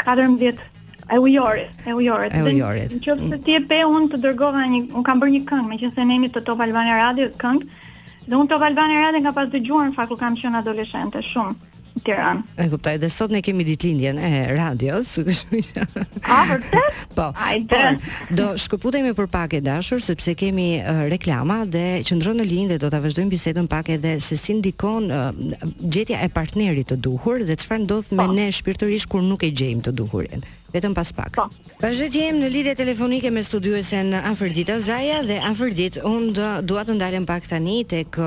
14 0.07 0.65
E 1.07 1.15
ujorit, 1.23 1.69
e 1.87 1.93
ujorit. 1.95 2.33
E 2.35 2.41
ujorit. 2.43 2.93
Në 2.97 2.97
qëpë 3.05 3.27
se 3.31 3.37
ti 3.45 3.53
e 3.55 3.61
pe, 3.69 3.77
unë 3.87 4.09
të 4.11 4.17
dërgova 4.25 4.65
një, 4.73 4.79
unë 4.91 5.03
kam 5.07 5.21
bërë 5.21 5.31
një 5.37 5.39
këngë, 5.47 5.67
me 5.71 5.77
që 5.79 5.87
se 5.93 6.03
nemi 6.03 6.27
të 6.35 6.41
Top 6.49 6.59
Albania 6.65 6.97
Radio 6.99 7.29
këngë, 7.39 7.77
dhe 8.25 8.35
unë 8.35 8.49
Top 8.51 8.65
Albania 8.67 9.05
Radio 9.05 9.21
nga 9.23 9.31
pas 9.37 9.47
dëgjuar, 9.53 9.67
gjuar 9.69 9.87
në 9.87 9.95
fakt, 9.95 10.17
kam 10.19 10.35
qënë 10.35 10.59
adoleshente, 10.59 11.23
shumë. 11.23 11.76
Tiranë. 12.05 12.43
E 12.59 12.65
kuptoj, 12.71 12.95
dhe 13.01 13.09
sot 13.11 13.31
ne 13.33 13.41
kemi 13.45 13.65
ditëlindjen 13.67 14.19
e 14.19 14.29
radios. 14.57 15.15
A 15.17 15.25
ah, 16.35 16.51
vërtet? 16.51 16.99
po. 17.15 17.27
Ai 17.35 17.59
ah, 17.59 17.95
po, 17.95 18.33
do 18.37 18.49
shkëputemi 18.65 19.13
për 19.17 19.29
pak 19.33 19.55
e 19.57 19.61
dashur 19.65 20.01
sepse 20.03 20.35
kemi 20.39 20.67
uh, 20.81 21.05
reklama 21.11 21.61
dhe 21.69 21.85
qëndron 22.07 22.37
në 22.41 22.47
linjë 22.51 22.73
dhe 22.75 22.81
do 22.85 22.91
ta 22.93 23.01
vazhdojmë 23.03 23.33
bisedën 23.33 23.69
pak 23.71 23.93
edhe 23.97 24.17
se 24.23 24.37
si 24.39 24.55
ndikon 24.59 25.09
uh, 25.11 25.29
gjetja 25.81 26.21
e 26.25 26.29
partnerit 26.37 26.91
të 26.91 27.01
duhur 27.07 27.43
dhe 27.47 27.55
çfarë 27.57 27.85
ndodh 27.87 28.13
me 28.15 28.25
po. 28.29 28.35
ne 28.37 28.49
shpirtërisht 28.53 29.09
kur 29.11 29.25
nuk 29.25 29.47
e 29.49 29.53
gjejmë 29.53 29.87
të 29.89 29.95
duhurin 29.97 30.45
vetëm 30.71 30.93
pas 30.93 31.11
pak. 31.15 31.35
Po. 31.39 31.47
Vazhdo 31.79 32.07
të 32.11 32.21
jem 32.23 32.39
në 32.41 32.47
lidhje 32.51 32.73
telefonike 32.79 33.29
me 33.31 33.43
studiuesen 33.45 34.07
Afërdita 34.17 34.79
Zaja 34.83 35.19
dhe 35.27 35.35
Afërdit, 35.47 35.99
unë 36.03 36.31
do, 36.35 36.47
dua 36.73 36.81
të 36.87 36.95
ndalem 36.97 37.27
pak 37.29 37.45
tani 37.51 37.83
tek 37.87 38.17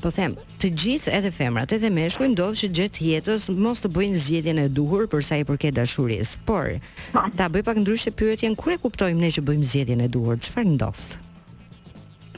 po 0.00 0.12
them, 0.16 0.34
të 0.62 0.70
gjithë 0.72 1.12
edhe 1.18 1.30
femrat 1.34 1.74
edhe 1.76 1.90
meshkujt 1.94 2.32
ndodh 2.32 2.56
që 2.62 2.70
gjithë 2.80 3.04
jetës 3.10 3.48
mos 3.52 3.82
të 3.84 3.90
bëjnë 3.94 4.22
zgjedhjen 4.24 4.62
e 4.64 4.66
duhur 4.72 5.04
për 5.12 5.24
sa 5.26 5.38
i 5.38 5.44
përket 5.48 5.76
dashurisë. 5.78 6.40
Por 6.48 6.74
po. 7.14 7.26
ta 7.38 7.46
bëj 7.52 7.62
pak 7.68 7.80
ndryshe 7.84 8.14
pyetjen, 8.16 8.56
kur 8.58 8.74
e 8.74 8.78
kuptojmë 8.82 9.20
ne 9.22 9.30
që 9.36 9.44
bëjmë 9.50 9.70
zgjedhjen 9.72 10.02
e 10.02 10.08
duhur? 10.12 10.38
Çfarë 10.40 10.74
ndodh? 10.74 11.06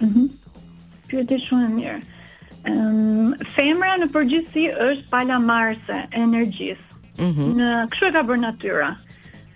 Mhm. 0.00 0.12
Mm 0.12 0.30
Pyetje 1.10 1.36
shumë 1.46 1.64
e 1.66 1.70
mirë. 1.78 1.96
um, 2.70 3.32
femra 3.56 3.96
në 3.98 4.06
përgjithësi 4.14 4.64
është 4.88 5.08
palamarse 5.10 5.96
energjisë. 6.14 6.84
Mm 7.18 7.58
në 7.58 7.70
kështu 7.90 8.04
e 8.08 8.12
ka 8.14 8.22
bërë 8.28 8.42
natyra. 8.44 8.92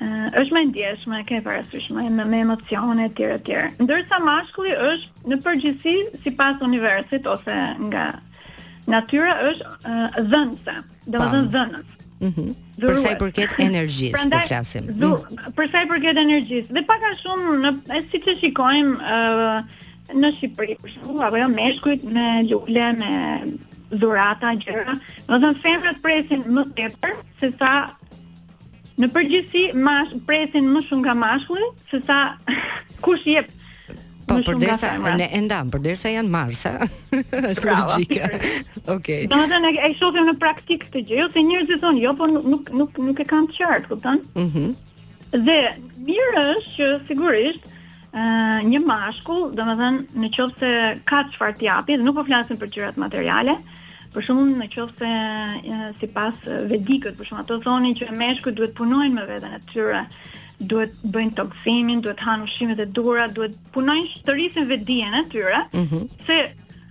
Uh, 0.03 0.27
është 0.41 0.53
më 0.57 0.61
ndjeshme, 0.73 1.19
ke 1.29 1.39
parasysh 1.45 1.89
me, 1.95 2.09
me 2.11 2.41
emocione 2.43 3.05
të 3.09 3.15
tjera 3.17 3.37
tjera. 3.47 3.69
Ndërsa 3.79 4.19
mashkulli 4.27 4.73
është 4.91 5.31
në 5.31 5.39
përgjithësi 5.45 6.23
sipas 6.25 6.63
universit 6.67 7.27
ose 7.31 7.59
nga 7.91 8.05
natyra 8.91 9.37
është 9.53 9.71
uh, 9.71 10.19
dhënse, 10.33 10.77
domethënë 11.15 11.53
dhënës. 11.57 11.91
Mhm. 12.25 12.45
për 12.81 12.95
sa 12.99 13.11
i 13.13 13.17
përket 13.21 13.57
energjisë, 13.69 14.21
po 14.33 14.39
flasim. 14.49 14.85
Mm 14.91 15.01
-hmm. 15.01 15.53
Për 15.57 15.67
sa 15.71 15.83
i 15.83 15.89
përket 15.93 16.19
energjisë, 16.21 16.73
dhe 16.75 16.83
pak 16.91 17.03
a 17.09 17.15
shumë 17.21 17.57
në 17.65 17.99
siç 18.11 18.29
e 18.29 18.35
shikojmë 18.43 18.95
uh, 18.99 19.83
në 20.23 20.31
Shqipëri, 20.37 20.77
për 20.83 20.91
shembull, 20.95 21.23
apo 21.27 21.37
jo 21.39 21.49
meshkujt 21.55 22.05
me 22.05 22.29
lule 22.51 22.87
me 22.99 23.13
dhurata 24.01 24.55
gjëra, 24.63 24.95
domethënë 25.29 25.63
femrat 25.67 26.01
presin 26.03 26.41
më 26.55 26.63
tepër 26.77 27.15
se 27.41 27.53
sa 27.61 27.73
Në 29.03 29.09
përgjithësi, 29.11 29.63
mash 29.83 30.13
presin 30.27 30.69
më 30.71 30.85
shumë 30.87 31.03
nga 31.07 31.15
mashkulli, 31.19 31.67
se 31.91 31.99
sa 32.07 32.19
kush 33.05 33.25
jep 33.31 33.49
Po 34.25 34.39
përderisa 34.41 34.91
ne 35.19 35.27
e 35.37 35.39
ndam, 35.45 35.69
përderisa 35.69 36.09
janë 36.09 36.31
marsa. 36.33 36.71
Është 37.51 37.67
logjike. 37.69 38.29
Okej. 38.95 39.27
Domethënë 39.29 39.73
e 39.85 39.91
shohim 39.99 40.31
në 40.31 40.33
praktik 40.41 40.87
këtë 40.87 41.03
gjë, 41.11 41.19
jo 41.19 41.27
se 41.35 41.43
njerëzit 41.45 41.83
thonë, 41.83 42.01
jo 42.07 42.15
po 42.17 42.29
nuk 42.33 42.71
nuk 42.73 42.97
nuk 43.05 43.21
e 43.21 43.27
kanë 43.35 43.53
qartë, 43.59 43.91
kupton? 43.93 44.25
Mhm. 44.43 44.65
Mm 44.69 44.75
dhe 45.35 45.55
mirë 46.07 46.43
është 46.53 46.75
që 46.77 46.89
sigurisht 47.09 47.65
ë 47.67 47.69
uh, 47.75 48.59
një 48.71 48.81
mashkull, 48.87 49.49
domethënë 49.59 50.21
në 50.23 50.29
qoftë 50.37 50.61
se 50.63 50.75
ka 51.11 51.25
çfarë 51.33 51.57
t'japi 51.59 51.97
dhe 51.99 52.07
nuk 52.07 52.15
po 52.15 52.23
flasim 52.29 52.61
për 52.61 52.71
gjërat 52.77 53.01
materiale, 53.03 53.57
Për 54.15 54.25
shumë 54.29 54.43
në 54.63 54.67
qofë 54.71 55.01
se 55.01 55.85
si 56.01 56.07
pas 56.15 56.45
vedikët, 56.71 57.17
për 57.19 57.29
shumë 57.29 57.43
ato 57.43 57.57
thoni 57.65 57.91
që 57.99 58.13
meshkët 58.19 58.57
duhet 58.61 58.75
punojnë 58.79 59.17
me 59.17 59.25
vetën 59.31 59.57
e 59.57 59.61
tyre, 59.73 60.05
duhet 60.71 60.95
bëjnë 61.17 61.35
toksimin, 61.41 62.03
duhet 62.05 62.23
hanë 62.23 62.47
ushimet 62.47 62.81
e 62.81 62.87
dura, 62.99 63.25
duhet 63.35 63.57
punojnë 63.75 64.13
shtërisin 64.13 64.69
vedien 64.71 65.15
e 65.19 65.25
tyre, 65.33 65.65
mm 65.75 65.87
-hmm. 65.91 66.05
se 66.29 66.39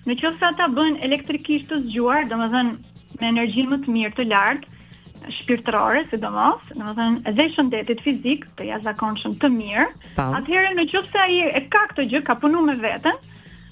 në 0.10 0.18
qofë 0.20 0.40
se 0.42 0.46
ata 0.50 0.68
bëjnë 0.76 1.00
elektrikisht 1.08 1.70
të 1.72 1.80
zgjuar, 1.88 2.28
dhe 2.28 2.36
më 2.44 2.48
dhenë 2.58 2.72
me 3.22 3.28
energji 3.32 3.66
më 3.72 3.78
të 3.86 3.92
mirë 3.96 4.16
të 4.20 4.24
lartë, 4.32 4.68
shpirtërore, 5.38 6.04
si 6.10 6.18
do 6.20 6.30
mos, 6.36 6.64
në 6.76 6.84
më 6.90 6.94
thënë, 7.00 7.20
edhe 7.32 7.44
shëndetit 7.56 8.02
fizik, 8.04 8.40
të 8.56 8.64
shumë 9.24 9.40
të 9.44 9.48
mirë, 9.60 9.88
Tam. 10.20 10.34
atëherë 10.42 10.76
në 10.76 10.84
qëfë 10.92 11.12
se 11.16 11.20
aji 11.26 11.40
e 11.60 11.62
ka 11.72 11.88
këtë 11.94 12.04
gjë, 12.12 12.24
ka 12.28 12.36
punu 12.44 12.60
me 12.68 12.76
vetën, 12.84 13.16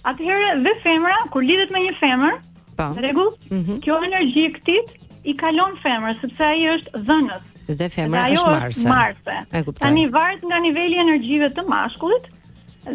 atëherë 0.10 0.50
dhe 0.64 0.74
femra, 0.86 1.18
kur 1.34 1.42
lidhet 1.44 1.70
me 1.72 1.80
një 1.88 1.94
femër, 2.00 2.36
Po. 2.82 2.96
Rregull? 3.02 3.34
Mm 3.56 3.62
-hmm. 3.64 3.80
Kjo 3.84 3.96
energji 4.06 4.48
këtit 4.56 4.88
i 5.24 5.34
kalon 5.42 5.74
femrës 5.84 6.20
sepse 6.24 6.44
ai 6.48 6.62
është 6.76 6.90
dhënës. 7.08 7.46
Dhe 7.82 7.88
femra 7.98 8.24
dhe 8.28 8.34
është 8.34 8.56
Marse. 8.60 8.88
Marse. 8.94 9.36
Tani 9.84 10.08
varet 10.16 10.42
nga 10.50 10.58
niveli 10.66 10.96
i 10.98 11.04
energjive 11.08 11.48
të 11.56 11.62
mashkullit 11.74 12.26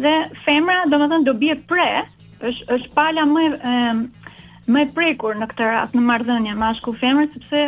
dhe 0.03 0.15
femra 0.45 0.77
domethënë 0.91 1.23
do 1.29 1.33
bie 1.43 1.55
pre, 1.71 1.87
është 2.49 2.63
është 2.75 2.89
pala 2.97 3.23
më 3.33 3.43
e, 3.55 3.75
më 4.75 4.79
e 4.85 4.87
prekur 4.97 5.33
në 5.39 5.45
këtë 5.53 5.65
rast 5.71 5.93
në 5.95 6.03
marrëdhënie 6.11 6.55
mashkull 6.65 6.97
femër 7.03 7.27
sepse 7.37 7.59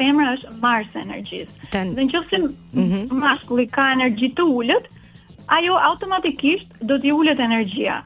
femra 0.00 0.28
është 0.38 0.48
marrëse 0.64 0.98
energjisë. 1.06 1.54
Ten... 1.76 1.86
Dhe 1.98 2.02
nëse 2.08 2.36
mm 2.38 2.86
-hmm. 2.86 3.02
mashkulli 3.26 3.66
ka 3.76 3.84
energji 3.96 4.28
të 4.40 4.44
ulët, 4.58 4.84
ajo 5.58 5.72
automatikisht 5.90 6.68
do 6.88 6.94
t'i 6.98 7.10
ulet 7.20 7.38
energjia. 7.40 7.96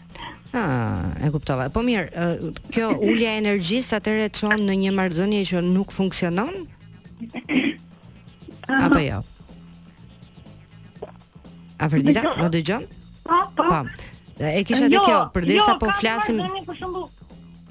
ah, 0.60 1.09
e 1.24 1.28
kuptova. 1.32 1.68
Po 1.72 1.82
mirë, 1.84 2.32
kjo 2.72 2.90
ulja 3.04 3.34
e 3.36 3.40
energjisë 3.42 3.96
atëherë 4.00 4.28
çon 4.38 4.62
në 4.66 4.76
një 4.84 4.92
marrëdhënie 4.96 5.42
që 5.50 5.62
nuk 5.66 5.92
funksionon? 5.94 6.54
Apo 8.80 9.00
jo? 9.04 9.18
A 11.80 11.88
vërdita, 11.92 12.34
më 12.40 12.48
dëgjon? 12.56 12.86
Po 13.28 13.40
po. 13.56 13.62
po, 13.62 13.80
po. 13.86 14.10
E 14.40 14.60
kisha 14.68 14.86
jo, 14.88 14.92
dhe 14.94 15.00
kjo, 15.06 15.18
përderisa 15.34 15.74
jo, 15.74 15.78
po 15.82 15.92
flasim. 16.00 16.40
Jo, 16.40 16.48
ka 16.62 16.68
për 16.70 16.80
shembull. 16.82 17.08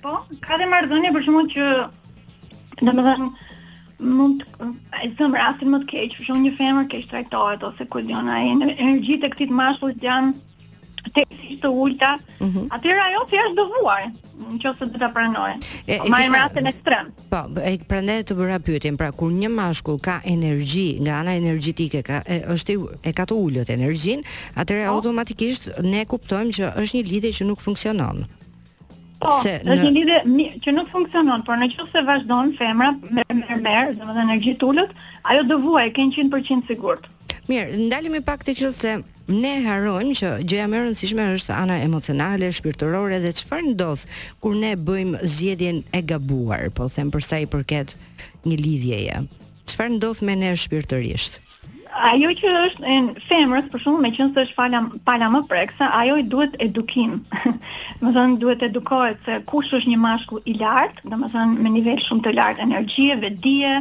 Po, 0.03 0.15
ka 0.46 0.60
dhe 0.62 0.68
marrëdhënie 0.74 1.13
për 1.15 1.25
shumë 1.27 1.46
që 1.56 1.70
domethënë 2.82 3.32
mund 4.15 4.46
të 4.56 5.25
e 5.25 5.32
rastin 5.34 5.74
më 5.74 5.82
të 5.84 5.89
keq, 5.89 6.13
për 6.20 6.29
shumë 6.29 6.46
një 6.46 6.51
femër 6.60 6.86
keq 6.94 7.10
trajtohet, 7.10 7.65
ose 7.68 7.89
ku 7.91 8.00
dion, 8.06 8.29
e 8.32 8.38
energjit 8.77 9.25
e 9.27 9.29
këtit 9.34 9.51
mashtu 9.51 9.89
janë 10.06 10.38
të 11.13 11.24
të 11.62 11.70
ulta, 11.74 12.13
mm 12.44 12.68
atëherë 12.75 13.03
ajo 13.10 13.22
thjesht 13.29 13.56
do 13.58 13.65
vuaj 13.74 14.10
nëse 14.50 14.88
do 14.94 14.98
ta 15.01 15.10
pranoj. 15.13 15.50
Ma 16.10 16.20
në 16.24 16.29
rastin 16.32 16.68
ekstrem. 16.70 17.10
Po, 17.32 17.41
e 17.60 17.74
prandaj 17.89 18.22
të 18.29 18.38
bëra 18.39 18.58
pyetjen, 18.63 18.96
pra 18.98 19.10
kur 19.15 19.34
një 19.36 19.50
mashkull 19.51 20.00
ka 20.01 20.20
energji 20.32 20.94
nga 21.03 21.18
ana 21.22 21.34
energjetike, 21.38 22.01
ka 22.08 22.22
e, 22.25 22.39
është 22.56 22.77
e 23.10 23.13
ka 23.18 23.25
të 23.29 23.36
ulët 23.38 23.72
energjin, 23.75 24.24
atëherë 24.56 24.88
po. 24.88 24.94
automatikisht 24.96 25.70
ne 25.84 26.06
kuptojmë 26.08 26.56
që 26.58 26.72
është 26.79 27.00
një 27.00 27.03
lidhje 27.12 27.34
që 27.41 27.50
nuk 27.51 27.62
funksionon. 27.65 28.24
Po, 29.20 29.36
Se, 29.44 29.58
në... 29.68 29.75
është 29.75 29.84
një 29.84 29.94
lidhje 29.98 30.50
që 30.65 30.77
nuk 30.79 30.89
funksionon, 30.96 31.44
por 31.46 31.60
nëse 31.60 32.06
vazhdon 32.13 32.56
femra 32.58 32.94
me 33.12 33.27
merr, 33.36 33.91
domethënë 33.98 34.27
energji 34.29 34.56
të 34.63 34.72
ulët, 34.72 34.96
ajo 35.34 35.44
do 35.51 35.60
vuajë 35.68 35.94
kën 36.00 36.15
100% 36.22 36.70
sigurt. 36.72 37.12
Mirë, 37.50 37.74
ndalim 37.88 38.13
pak 38.22 38.44
të 38.46 38.53
qoftë 38.60 38.77
se 38.77 39.34
ne 39.34 39.51
harrojmë 39.63 40.13
që 40.20 40.27
gjëja 40.51 40.65
më 40.70 40.75
e 40.75 40.79
rëndësishme 40.84 41.24
është 41.39 41.53
ana 41.58 41.79
emocionale, 41.82 42.50
shpirtërore 42.53 43.18
dhe 43.24 43.32
çfarë 43.39 43.72
ndodh 43.72 44.03
kur 44.44 44.53
ne 44.62 44.75
bëjmë 44.77 45.22
zgjedhjen 45.36 45.79
e 45.98 46.01
gabuar, 46.12 46.68
po 46.77 46.86
them 46.94 47.10
për 47.15 47.24
sa 47.25 47.39
i 47.41 47.48
përket 47.50 47.96
një 48.46 48.58
lidhjeje. 48.62 49.18
Çfarë 49.72 49.94
ndodh 49.96 50.22
me 50.29 50.35
ne 50.44 50.51
shpirtërisht? 50.66 51.40
Ajo 52.12 52.29
që 52.38 52.51
është 52.68 52.85
në 53.07 53.18
femrës 53.25 53.72
për 53.74 53.83
shumë, 53.88 54.03
me 54.05 54.12
qënë 54.20 54.29
se 54.38 54.46
është 54.46 54.57
falam, 54.62 54.92
pala 55.09 55.31
më 55.33 55.42
prekse, 55.50 55.88
ajo 56.03 56.20
i 56.22 56.27
duhet 56.33 56.53
edukim. 56.68 57.18
më 58.05 58.14
thënë, 58.20 58.38
duhet 58.46 58.68
edukohet 58.70 59.25
se 59.25 59.40
kush 59.50 59.74
është 59.79 59.96
një 59.96 60.00
mashku 60.05 60.44
i 60.53 60.53
lartë, 60.62 61.09
dhe 61.09 61.22
më 61.24 61.33
thënë, 61.33 61.66
me 61.66 61.74
nivel 61.79 61.98
shumë 62.05 62.27
të 62.27 62.38
lartë, 62.38 62.68
energjie, 62.70 63.18
vetdije, 63.25 63.74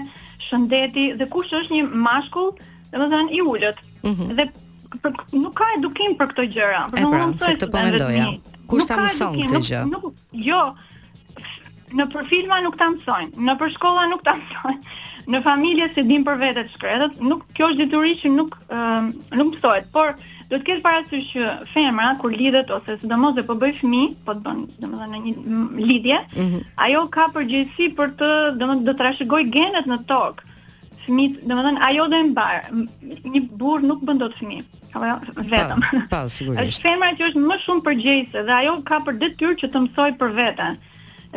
shëndeti, 0.49 1.09
dhe 1.21 1.29
kush 1.37 1.53
është 1.61 1.77
një 1.77 1.89
mashkull 2.09 2.55
dhe 2.91 3.09
më 3.09 3.21
i 3.31 3.41
ullët. 3.47 3.79
Mm 4.03 4.15
-hmm. 4.15 4.35
Dhe 4.35 4.51
nuk 5.45 5.55
ka 5.59 5.65
edukim 5.79 6.17
për 6.19 6.27
këto 6.33 6.43
gjëra. 6.55 6.83
e 6.95 7.05
pra, 7.11 7.33
se 7.45 7.53
këtë 7.55 7.71
po 7.71 7.77
mendoja. 7.85 8.27
Kush 8.71 8.87
ta 8.87 8.97
mëson 8.97 9.33
këtë 9.41 9.63
gjë? 9.69 9.83
Nuk, 9.93 10.13
jo, 10.33 10.61
në 11.97 12.05
për 12.13 12.25
filma 12.31 12.61
nuk 12.61 12.77
ta 12.77 12.87
mësojnë, 12.93 13.33
në 13.47 13.53
për 13.61 13.69
shkolla 13.75 14.07
nuk 14.11 14.23
ta 14.23 14.35
mësojnë, 14.41 14.81
në 15.33 15.43
familje 15.43 15.87
se 15.95 16.03
dim 16.03 16.23
për 16.25 16.37
vetë 16.43 16.63
të 16.65 16.73
shkretët, 16.75 17.15
nuk, 17.21 17.45
kjo 17.55 17.67
është 17.69 17.79
dituri 17.83 18.13
që 18.23 18.29
nuk, 18.39 18.51
nuk 19.39 19.49
mësojt, 19.55 19.87
por 19.93 20.15
do 20.49 20.57
të 20.57 20.65
kesh 20.69 20.81
parasysh 20.81 21.29
që 21.33 21.45
femra 21.73 22.17
kur 22.21 22.31
lidhet 22.33 22.71
ose 22.73 22.97
sidomos 23.01 23.35
dhe 23.37 23.43
po 23.49 23.53
bëj 23.55 23.73
fëmijë, 23.81 24.15
po 24.25 24.33
të 24.33 24.41
bën 24.47 24.61
domethënë 24.81 25.13
në 25.13 25.19
një 25.25 25.35
lidhje, 25.89 26.19
mm 26.37 26.47
-hmm. 26.51 26.63
ajo 26.85 27.01
ka 27.17 27.25
përgjegjësi 27.35 27.87
për 27.99 28.09
të 28.19 28.29
domethënë 28.61 28.85
do 28.89 28.93
të 28.93 28.99
trashëgoj 29.01 29.43
genet 29.57 29.87
në 29.89 29.99
tokë 30.11 30.48
fëmit, 31.09 31.39
dhe 31.49 31.57
më 31.57 31.65
dhënë, 31.65 31.83
ajo 31.89 32.07
dhe 32.13 32.21
një 33.33 33.43
burë 33.61 33.89
nuk 33.89 34.05
bëndot 34.09 34.37
fëmit, 34.39 34.77
jo, 34.93 35.01
vetëm. 35.01 35.83
Pa, 35.85 36.05
pa 36.13 36.21
sigurisht. 36.33 36.63
është 36.73 36.85
femra 36.87 37.11
që 37.19 37.29
është 37.31 37.43
më 37.47 37.59
shumë 37.65 37.97
gjejse 38.03 38.45
dhe 38.49 38.57
ajo 38.61 38.77
ka 38.89 39.01
për 39.09 39.21
tyrë 39.25 39.57
që 39.63 39.71
të 39.75 39.83
mësoj 39.87 40.09
për 40.21 40.37
vetën, 40.39 40.79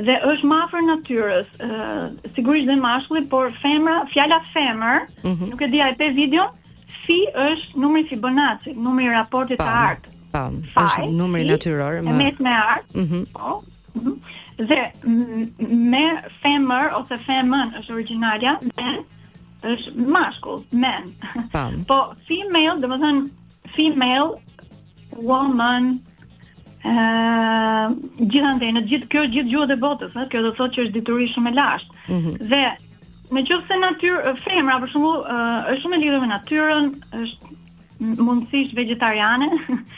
dhe 0.07 0.17
është 0.31 0.51
më 0.51 0.59
afër 0.67 0.85
natyrës, 0.89 1.51
uh, 1.65 2.05
sigurisht 2.35 2.69
dhe 2.71 2.77
mashkulli 2.79 3.25
por 3.31 3.51
femra, 3.63 3.97
fjala 4.13 4.41
femër, 4.53 5.07
mm 5.23 5.33
-hmm. 5.33 5.49
nuk 5.51 5.61
e 5.61 5.71
di 5.73 5.79
e 5.87 5.93
pe 6.01 6.09
video, 6.21 6.45
fi 7.05 7.17
është 7.33 7.81
numri 7.81 8.03
Fibonacci, 8.09 8.69
numri 8.85 9.05
i 9.05 9.11
raportit 9.17 9.59
të 9.59 9.65
artë. 9.89 10.07
Po, 10.31 10.45
është 10.83 11.09
numri 11.21 11.43
natyror, 11.49 11.93
më. 12.05 12.11
Me 12.21 12.27
me 12.45 12.53
art. 12.73 12.87
Mhm. 13.01 13.23
po. 13.35 13.49
Mm 13.93 14.01
-hmm. 14.01 14.15
Dhe 14.69 14.81
me 15.93 16.03
femër 16.41 16.85
ose 16.99 17.15
femën 17.27 17.67
është 17.79 17.91
originalja, 17.97 18.51
Dhe 18.77 18.89
është 19.61 20.09
mashkull, 20.13 20.63
men. 20.83 21.09
Po 21.89 21.97
female, 22.29 22.79
dhe 22.83 22.89
më 22.93 22.99
thënë, 23.03 23.27
female, 23.75 24.39
woman, 25.27 25.91
Uh, 26.81 27.91
gjithë 28.33 28.71
në 28.73 28.81
gjithë 28.89 29.05
kjo 29.13 29.21
gjithë 29.29 29.51
gjuhët 29.51 29.71
e 29.75 29.75
botës, 29.83 30.15
kjo 30.31 30.39
do 30.41 30.49
thotë 30.57 30.73
që 30.73 30.81
është 30.81 30.93
diturish 30.95 31.35
shumë 31.35 31.51
e 31.51 31.55
lashtë. 31.59 31.93
Mm 32.07 32.21
-hmm. 32.21 32.33
Dhe 32.49 33.37
nëse 33.37 33.77
natyrë 33.83 34.31
femra, 34.47 34.79
për 34.81 34.89
shumë, 34.95 35.11
uh, 35.11 35.59
është 35.71 35.81
shumë 35.83 35.95
e 35.95 35.99
lidhë 36.03 36.21
me 36.23 36.29
natyrën, 36.31 36.87
është 37.21 37.53
mundësisht 38.25 38.73
vegetariane, 38.79 39.51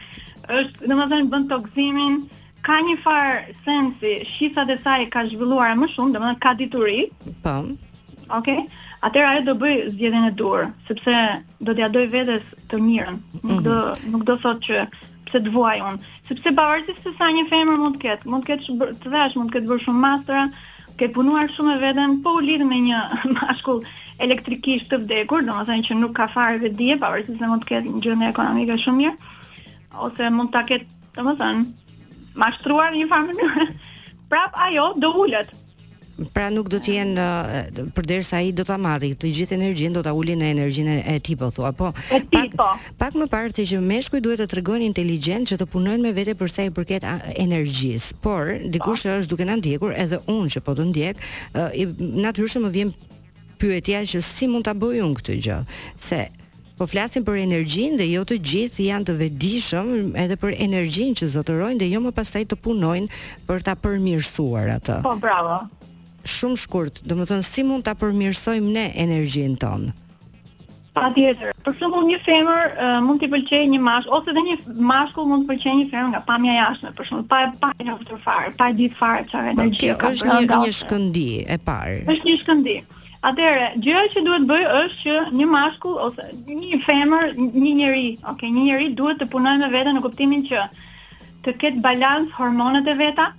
është, 0.59 0.83
dhe 0.87 0.93
më 0.99 1.07
thënë, 1.13 1.31
bënd 1.37 1.49
toksimin, 1.55 2.19
ka 2.67 2.81
një 2.89 2.97
farë 3.07 3.55
sensi, 3.63 4.13
shifat 4.35 4.75
e 4.75 4.77
saj 4.83 5.07
ka 5.15 5.23
zhvilluar 5.31 5.71
më 5.79 5.87
shumë, 5.95 6.13
dhe 6.13 6.19
më 6.19 6.27
thënë, 6.33 6.43
ka 6.43 6.51
dituri, 6.63 7.01
Po. 7.47 7.55
Ok? 8.31 8.47
Atëherë 9.03 9.31
ajo 9.33 9.43
do 9.47 9.55
bëj 9.59 9.79
zgjedhjen 9.93 10.27
e 10.27 10.31
dur, 10.37 10.67
sepse 10.87 11.15
do 11.59 11.73
t'ia 11.75 11.89
doj 11.91 12.05
vetes 12.13 12.43
të 12.71 12.79
mirën. 12.83 13.17
Nuk 13.43 13.63
do 13.65 13.75
mhm. 13.75 14.11
nuk 14.13 14.25
do 14.29 14.35
thotë 14.43 14.67
që 14.67 14.85
pse 15.27 15.41
të 15.47 15.51
vuaj 15.55 15.75
unë, 15.83 16.11
sepse 16.29 16.51
pavarësisht 16.55 17.01
se 17.07 17.11
sa 17.19 17.29
një 17.33 17.43
femër 17.51 17.81
mund 17.83 17.97
të 17.97 18.03
ketë, 18.05 18.29
mund 18.31 18.45
të 18.47 18.51
ketë 18.55 18.89
të 19.03 19.11
vesh, 19.15 19.35
mund 19.39 19.51
të 19.51 19.57
ketë 19.57 19.71
bërë 19.71 19.85
shumë 19.87 20.03
mastera, 20.05 20.45
ke 20.99 21.09
punuar 21.11 21.51
shumë 21.55 21.75
e 21.77 21.81
veten, 21.83 22.19
po 22.25 22.35
u 22.37 22.43
lidh 22.45 22.63
me 22.69 22.79
një 22.87 23.01
mashkull 23.39 23.81
elektrikisht 24.23 24.89
të 24.93 25.01
vdekur, 25.03 25.43
domethënë 25.47 25.87
që 25.89 25.99
nuk 25.99 26.13
ka 26.19 26.27
fare 26.35 26.61
dije, 26.69 26.99
pavarësisht 27.01 27.41
se 27.41 27.49
mund 27.49 27.65
të 27.65 27.71
ketë 27.73 28.03
gjendje 28.05 28.29
ekonomike 28.31 28.79
shumë 28.85 29.01
mirë 29.01 29.33
ose 30.07 30.29
mund 30.33 30.53
ta 30.53 30.63
ketë, 30.69 30.87
domethënë, 31.17 31.65
mashtruar 32.45 32.93
një 32.97 33.09
farë 33.09 33.33
mënyrë. 33.41 33.67
Prap 34.33 34.55
ajo 34.67 34.85
do 34.97 35.11
ulet, 35.25 35.51
Pra 36.29 36.45
nuk 36.53 36.67
do 36.69 36.77
të 36.77 36.91
jenë 36.93 37.23
përderisa 37.97 38.37
ai 38.37 38.51
do 38.53 38.61
ta 38.67 38.75
marrë 38.77 39.07
të 39.17 39.29
gjithë 39.37 39.55
energjinë, 39.57 39.95
do 39.97 40.03
ta 40.05 40.11
ulin 40.13 40.37
në 40.43 40.51
energjinë 40.53 40.97
e 41.09 41.15
tij 41.25 41.35
po 41.41 41.47
thua. 41.55 41.71
Po. 41.73 41.87
Pak, 42.29 42.53
pak 43.01 43.15
më 43.17 43.25
parë 43.31 43.55
ti 43.57 43.63
që 43.71 43.79
meshkuj 43.81 44.21
duhet 44.21 44.43
të 44.43 44.47
tregojnë 44.53 44.85
inteligjent 44.91 45.49
që 45.49 45.57
të 45.63 45.67
punojnë 45.73 46.05
me 46.05 46.11
vete 46.13 46.35
për 46.37 46.51
sa 46.53 46.67
i 46.67 46.71
përket 46.77 47.07
energjisë. 47.41 48.19
Por 48.21 48.53
dikush 48.75 49.07
po. 49.07 49.15
është 49.15 49.31
duke 49.33 49.47
na 49.49 49.57
ndjekur 49.57 49.95
edhe 49.97 50.19
unë 50.29 50.53
që 50.53 50.61
po 50.67 50.77
të 50.77 50.85
ndjek, 50.91 51.23
natyrisht 52.21 52.61
më 52.61 52.71
vjen 52.77 52.93
pyetja 53.57 54.03
që 54.13 54.21
si 54.29 54.51
mund 54.53 54.69
ta 54.69 54.77
bëj 54.77 55.01
unë 55.07 55.17
këtë 55.17 55.39
gjë. 55.49 55.57
Se 55.97 56.21
po 56.77 56.85
flasim 56.93 57.25
për 57.25 57.41
energjinë 57.49 57.97
dhe 58.03 58.11
jo 58.13 58.21
të 58.29 58.37
gjithë 58.51 58.85
janë 58.93 59.09
të 59.09 59.17
vetëdijshëm 59.25 59.87
edhe 60.27 60.37
për 60.37 60.59
energjinë 60.61 61.17
që 61.23 61.33
zotërojnë 61.39 61.81
dhe 61.81 61.89
jo 61.95 62.05
më 62.05 62.13
pastaj 62.21 62.45
të 62.53 62.61
punojnë 62.67 63.23
për 63.49 63.63
ta 63.65 63.73
përmirësuar 63.81 64.77
atë. 64.77 65.01
Po 65.09 65.17
bravo 65.17 65.61
shumë 66.23 66.59
shkurt, 66.59 67.01
do 67.05 67.17
të 67.19 67.25
thonë 67.31 67.45
si 67.45 67.63
mund 67.67 67.83
ta 67.87 67.93
përmirësojmë 67.99 68.73
ne 68.75 68.87
energjin 69.03 69.55
tonë. 69.59 69.93
Patjetër. 70.93 71.51
Për 71.65 71.73
shembull, 71.79 72.03
një 72.05 72.19
femër 72.21 72.73
uh, 72.73 72.95
mund 73.01 73.21
t'i 73.21 73.27
pëlqejë 73.31 73.69
një 73.73 73.79
mash, 73.81 74.07
ose 74.13 74.29
edhe 74.29 74.43
një 74.45 74.55
mashkull 74.85 75.29
mund 75.29 75.45
të 75.47 75.49
pëlqejë 75.49 75.77
një 75.79 75.87
femër 75.93 76.11
nga 76.13 76.21
pamja 76.27 76.57
jashtme, 76.59 76.91
për 76.99 77.07
shembull, 77.09 77.29
pa 77.31 77.39
pa 77.63 77.71
një 77.79 77.95
vetë 78.01 78.19
farë, 78.25 78.51
pa 78.59 78.67
ditë 78.79 78.99
farë 78.99 79.23
çfarë 79.31 79.53
energji 79.55 79.89
ka. 79.97 80.11
Është 80.13 80.29
një, 80.35 80.59
një 80.65 80.75
shkëndi 80.79 81.25
e 81.47 81.57
parë. 81.67 81.97
Është 82.13 82.29
një 82.29 82.35
shkëndi. 82.43 82.77
Atëherë, 83.23 83.65
gjëja 83.79 84.05
që 84.13 84.23
duhet 84.27 84.45
bëj 84.51 84.63
është 84.81 85.01
që 85.01 85.35
një 85.39 85.49
mashkull 85.53 85.97
ose 86.05 86.29
një 86.53 86.79
femër, 86.85 87.35
një 87.41 87.75
njeri, 87.79 88.07
okay, 88.29 88.51
një 88.53 88.65
njeri 88.67 88.89
duhet 88.99 89.21
të 89.23 89.29
punojë 89.33 89.61
me 89.63 89.71
veten 89.73 89.95
në 89.97 90.03
kuptimin 90.05 90.43
që 90.51 90.65
të 91.43 91.57
ketë 91.63 91.81
balans 91.89 92.35
hormonet 92.37 92.93
e 92.93 92.97
veta. 93.01 93.31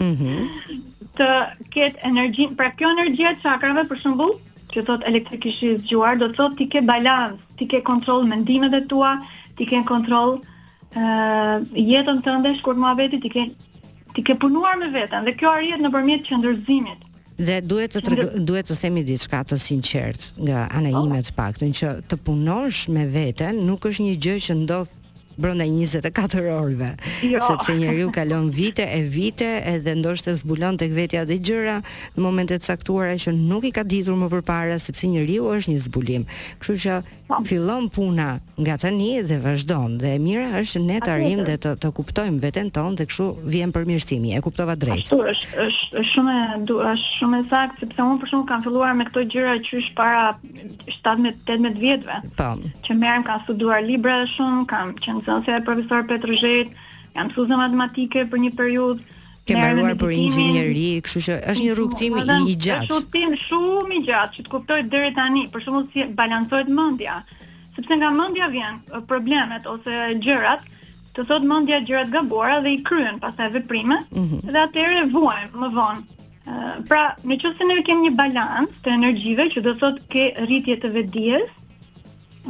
Mhm. 0.00 0.84
të 1.16 1.28
ketë 1.72 2.02
energji, 2.10 2.46
pra 2.56 2.70
kjo 2.76 2.90
energji 2.96 3.24
e 3.30 3.34
çakrave 3.42 3.84
për 3.90 4.00
shembull, 4.02 4.34
që 4.72 4.82
thot 4.88 5.04
elektrikisht 5.08 5.62
i 5.64 5.70
zgjuar, 5.80 6.18
do 6.20 6.28
të 6.30 6.36
thot 6.40 6.56
ti 6.58 6.66
ke 6.70 6.82
balans, 6.86 7.40
ti 7.58 7.68
ke 7.70 7.80
kontroll 7.86 8.26
mendimet 8.28 8.74
e 8.76 8.82
tua, 8.90 9.14
ti 9.56 9.66
ke 9.68 9.80
kontroll 9.88 10.36
ë 10.36 11.00
uh, 11.00 11.66
jetën 11.76 12.20
tënde, 12.24 12.54
shkurt 12.58 12.80
më 12.80 12.92
vete 13.00 13.18
ti 13.24 13.30
ke 13.32 13.46
ti 14.16 14.22
ke 14.24 14.32
punuar 14.40 14.78
me 14.80 14.86
veten 14.94 15.26
dhe 15.26 15.34
kjo 15.36 15.50
arrihet 15.52 15.82
nëpërmjet 15.84 16.22
qendrëzimit. 16.24 17.02
Dhe 17.36 17.58
duhet 17.60 17.92
të 17.98 18.02
dhe... 18.06 18.28
duhet 18.48 18.68
të 18.70 18.76
themi 18.80 19.02
diçka 19.04 19.42
të 19.44 19.58
sinqertë 19.60 20.46
nga 20.46 20.62
ana 20.78 20.92
po. 20.94 21.02
ime 21.04 21.18
të 21.26 21.34
paktën 21.36 21.74
që 21.80 21.90
të 22.10 22.16
punosh 22.24 22.86
me 22.96 23.04
veten 23.12 23.60
nuk 23.68 23.84
është 23.90 24.06
një 24.06 24.14
gjë 24.24 24.38
që 24.48 24.56
ndodh 24.62 24.94
brenda 25.36 25.64
24 25.64 26.50
orëve, 26.60 26.94
jo. 27.22 27.40
sepse 27.46 27.76
njeriu 27.76 28.10
kalon 28.12 28.48
vite 28.50 28.82
e 28.92 29.02
vite 29.02 29.62
edhe 29.66 29.94
ndoshta 29.94 30.34
zbulon 30.36 30.78
tek 30.80 30.92
vetja 30.96 31.24
dhe 31.28 31.36
gjëra 31.38 31.78
në 32.16 32.22
momente 32.24 32.56
të 32.58 32.64
caktuara 32.72 33.16
që 33.20 33.34
nuk 33.36 33.66
i 33.68 33.72
ka 33.76 33.84
ditur 33.84 34.16
më 34.16 34.28
përpara, 34.32 34.78
sepse 34.80 35.06
njeriu 35.08 35.44
është 35.52 35.74
një 35.74 35.82
zbulim. 35.86 36.24
Kështu 36.60 36.76
që 36.84 36.94
po. 37.28 37.40
fillon 37.46 37.88
puna 37.92 38.28
nga 38.56 38.78
tani 38.80 39.10
dhe 39.28 39.38
vazhdon 39.44 39.98
dhe 40.00 40.14
e 40.16 40.22
mira 40.24 40.48
është 40.62 40.82
ne 40.86 41.00
të 41.04 41.12
arrim 41.14 41.44
dhe 41.44 41.58
të, 41.60 41.74
të 41.84 41.92
kuptojmë 42.00 42.40
veten 42.46 42.70
tonë 42.72 42.98
dhe 43.02 43.06
kështu 43.10 43.28
vjen 43.52 43.72
përmirësimi. 43.76 44.32
E 44.38 44.40
kuptova 44.40 44.72
drejt. 44.76 45.04
Ashtu 45.04 45.20
është, 45.34 45.52
është 45.66 46.04
shumë 46.14 46.38
është 46.64 47.12
shumë 47.20 47.42
sakt 47.52 47.82
sepse 47.84 48.02
unë 48.08 48.20
për 48.24 48.32
shkak 48.32 48.48
kam 48.48 48.64
filluar 48.64 48.94
me 48.96 49.04
këto 49.10 49.26
gjëra 49.36 49.58
qysh 49.68 49.92
para 50.00 50.32
17-18 50.48 51.78
vjetëve. 51.84 52.16
Po. 52.40 52.50
Që 52.88 52.94
merrem 52.96 53.22
ka 53.28 53.40
studuar 53.44 53.84
libra 53.84 54.22
shumë, 54.32 54.64
kam 54.70 54.94
qenë 54.96 55.25
licencia 55.26 55.56
e 55.58 55.60
profesor 55.66 56.04
Petrozhet, 56.06 56.68
jam 57.16 57.26
mësues 57.28 57.48
në 57.50 57.56
matematike 57.58 58.22
për 58.30 58.38
një 58.44 58.52
periudhë 58.56 59.14
ke 59.46 59.54
mbaruar 59.54 59.96
për 59.98 60.10
inxhinieri, 60.14 60.84
kështu 61.06 61.20
që 61.26 61.34
është 61.52 61.64
një 61.66 61.74
rrugëtim 61.78 62.14
i, 62.14 62.22
i 62.50 62.54
gjatë. 62.58 62.86
Është 62.86 62.94
rrugëtim 62.94 63.34
shumë 63.46 63.94
i 63.94 64.00
gjatë, 64.06 64.32
që 64.38 64.42
të 64.46 64.52
kuptoj 64.54 64.78
deri 64.90 65.10
tani, 65.14 65.44
për 65.52 65.62
shembull 65.62 65.84
si 65.92 66.06
balancohet 66.18 66.70
mendja, 66.74 67.18
sepse 67.76 67.98
nga 68.00 68.10
mendja 68.16 68.48
vjen 68.50 68.80
uh, 68.90 69.02
problemet 69.06 69.68
ose 69.70 70.00
gjërat, 70.24 70.66
të 71.16 71.26
thot 71.30 71.46
mendja 71.46 71.78
gjërat 71.86 72.10
gabuara 72.14 72.58
dhe 72.66 72.74
i 72.74 72.80
kryen 72.90 73.22
pastaj 73.22 73.50
veprimet, 73.54 74.08
mm 74.10 74.24
-hmm. 74.26 74.50
dhe 74.50 74.64
atëherë 74.66 75.04
vuajmë 75.14 75.62
më 75.62 75.70
vonë. 75.78 76.02
Uh, 76.46 76.74
pra, 76.90 77.04
në 77.26 77.38
qëse 77.42 77.62
ne 77.70 77.78
kemë 77.86 78.02
një 78.08 78.12
balans 78.18 78.70
të 78.82 78.96
energjive 78.98 79.46
që 79.54 79.62
do 79.62 79.72
thot 79.78 79.96
ke 80.10 80.32
rritje 80.42 80.76
të 80.82 80.90
vetëdijes, 80.98 81.50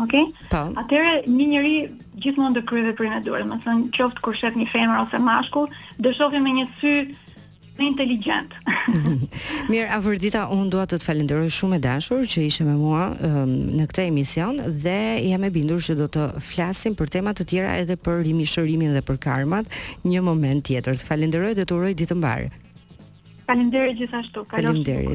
okay? 0.02 0.24
Po. 0.48 0.64
atëre 0.80 1.12
një 1.28 1.46
njëri 1.52 1.76
gjithmonë 2.22 2.56
të 2.60 2.64
kryej 2.68 2.86
veprën 2.92 3.16
e 3.18 3.20
duhur. 3.24 3.44
Do 3.46 3.58
thonë, 3.64 3.90
qoftë 3.96 4.22
kur 4.24 4.36
shet 4.36 4.56
një 4.56 4.66
femër 4.72 5.02
ose 5.04 5.20
mashkull, 5.20 5.68
do 6.02 6.12
shohim 6.16 6.44
me 6.46 6.54
një 6.58 6.66
sy 6.80 6.92
më 7.76 7.86
inteligjent. 7.90 8.54
Mirë, 9.70 9.90
Avrdita, 9.98 10.46
unë 10.54 10.70
dua 10.72 10.86
të 10.88 10.96
të 11.02 11.08
falenderoj 11.10 11.50
shumë 11.52 11.76
e 11.76 11.82
dashur 11.84 12.22
që 12.32 12.46
ishe 12.48 12.64
me 12.64 12.76
mua 12.80 13.10
um, 13.18 13.52
në 13.76 13.88
këtë 13.90 14.06
emision 14.08 14.62
dhe 14.80 14.96
jam 15.28 15.44
e 15.44 15.52
bindur 15.52 15.84
se 15.84 15.96
do 15.98 16.08
të 16.08 16.30
flasim 16.40 16.96
për 16.96 17.12
tema 17.18 17.36
të 17.36 17.48
tjera 17.52 17.76
edhe 17.82 17.98
për 18.00 18.22
rimishërimin 18.30 18.96
dhe 18.96 19.04
për 19.10 19.20
karmat 19.28 19.68
një 20.08 20.24
moment 20.24 20.64
tjetër. 20.70 20.96
Të 21.02 21.10
falenderoj 21.12 21.52
dhe 21.60 21.66
të 21.68 21.76
uroj 21.76 21.92
ditë 22.00 22.14
të 22.14 22.20
mbarë. 22.22 22.48
Falenderoj 23.46 23.92
gjithashtu. 24.00 24.48
Kalofshim. 24.54 25.12